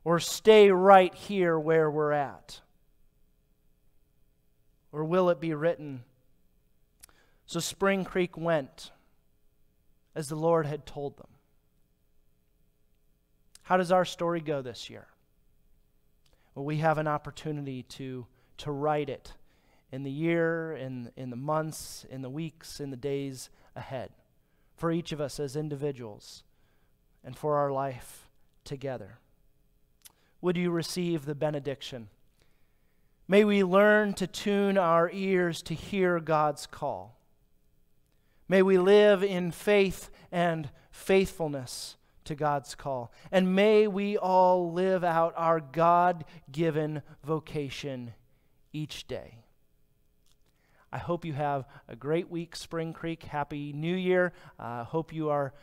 or 0.03 0.19
stay 0.19 0.71
right 0.71 1.13
here 1.13 1.59
where 1.59 1.89
we're 1.89 2.13
at? 2.13 2.61
Or 4.91 5.03
will 5.03 5.29
it 5.29 5.39
be 5.39 5.53
written, 5.53 6.03
So 7.45 7.59
Spring 7.59 8.03
Creek 8.03 8.37
went 8.37 8.91
as 10.15 10.29
the 10.29 10.35
Lord 10.35 10.65
had 10.65 10.85
told 10.85 11.17
them? 11.17 11.27
How 13.63 13.77
does 13.77 13.91
our 13.91 14.03
story 14.03 14.41
go 14.41 14.61
this 14.61 14.89
year? 14.89 15.07
Well, 16.55 16.65
we 16.65 16.77
have 16.77 16.97
an 16.97 17.07
opportunity 17.07 17.83
to, 17.83 18.25
to 18.57 18.71
write 18.71 19.09
it 19.09 19.33
in 19.91 20.03
the 20.03 20.11
year, 20.11 20.73
in, 20.73 21.11
in 21.15 21.29
the 21.29 21.35
months, 21.35 22.05
in 22.09 22.21
the 22.21 22.29
weeks, 22.29 22.79
in 22.79 22.89
the 22.89 22.97
days 22.97 23.49
ahead 23.75 24.11
for 24.81 24.91
each 24.91 25.11
of 25.11 25.21
us 25.21 25.39
as 25.39 25.55
individuals 25.55 26.43
and 27.23 27.37
for 27.37 27.57
our 27.57 27.71
life 27.71 28.29
together. 28.63 29.19
Would 30.41 30.57
you 30.57 30.71
receive 30.71 31.25
the 31.25 31.35
benediction? 31.35 32.09
May 33.27 33.43
we 33.43 33.63
learn 33.63 34.13
to 34.15 34.25
tune 34.25 34.77
our 34.77 35.09
ears 35.13 35.61
to 35.63 35.75
hear 35.75 36.19
God's 36.19 36.65
call. 36.65 37.17
May 38.47 38.61
we 38.61 38.77
live 38.77 39.23
in 39.23 39.51
faith 39.51 40.09
and 40.31 40.69
faithfulness 40.89 41.95
to 42.25 42.35
God's 42.35 42.75
call. 42.75 43.11
And 43.31 43.55
may 43.55 43.87
we 43.87 44.17
all 44.17 44.71
live 44.71 45.03
out 45.03 45.33
our 45.37 45.59
God 45.59 46.25
given 46.51 47.03
vocation 47.23 48.13
each 48.73 49.07
day. 49.07 49.40
I 50.93 50.97
hope 50.97 51.23
you 51.23 51.33
have 51.33 51.65
a 51.87 51.95
great 51.95 52.29
week, 52.29 52.53
Spring 52.53 52.91
Creek. 52.91 53.23
Happy 53.23 53.71
New 53.71 53.95
Year. 53.95 54.33
I 54.59 54.81
uh, 54.81 54.83
hope 54.83 55.13
you 55.13 55.29
are 55.29 55.53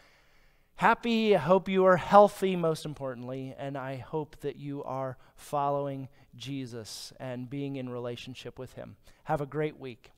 happy. 0.77 1.37
I 1.37 1.39
hope 1.39 1.69
you 1.69 1.85
are 1.85 1.99
healthy, 1.99 2.57
most 2.57 2.87
importantly, 2.87 3.55
and 3.59 3.77
I 3.77 3.97
hope 3.97 4.41
that 4.41 4.57
you 4.57 4.83
are 4.85 5.19
following 5.37 6.09
Jesus 6.35 7.13
and 7.21 7.51
being 7.51 7.77
in 7.77 7.91
relationship 7.91 8.59
with 8.59 8.73
Him. 8.73 8.97
Have 9.25 9.43
a 9.43 9.47
great 9.47 9.79
week. 9.79 10.13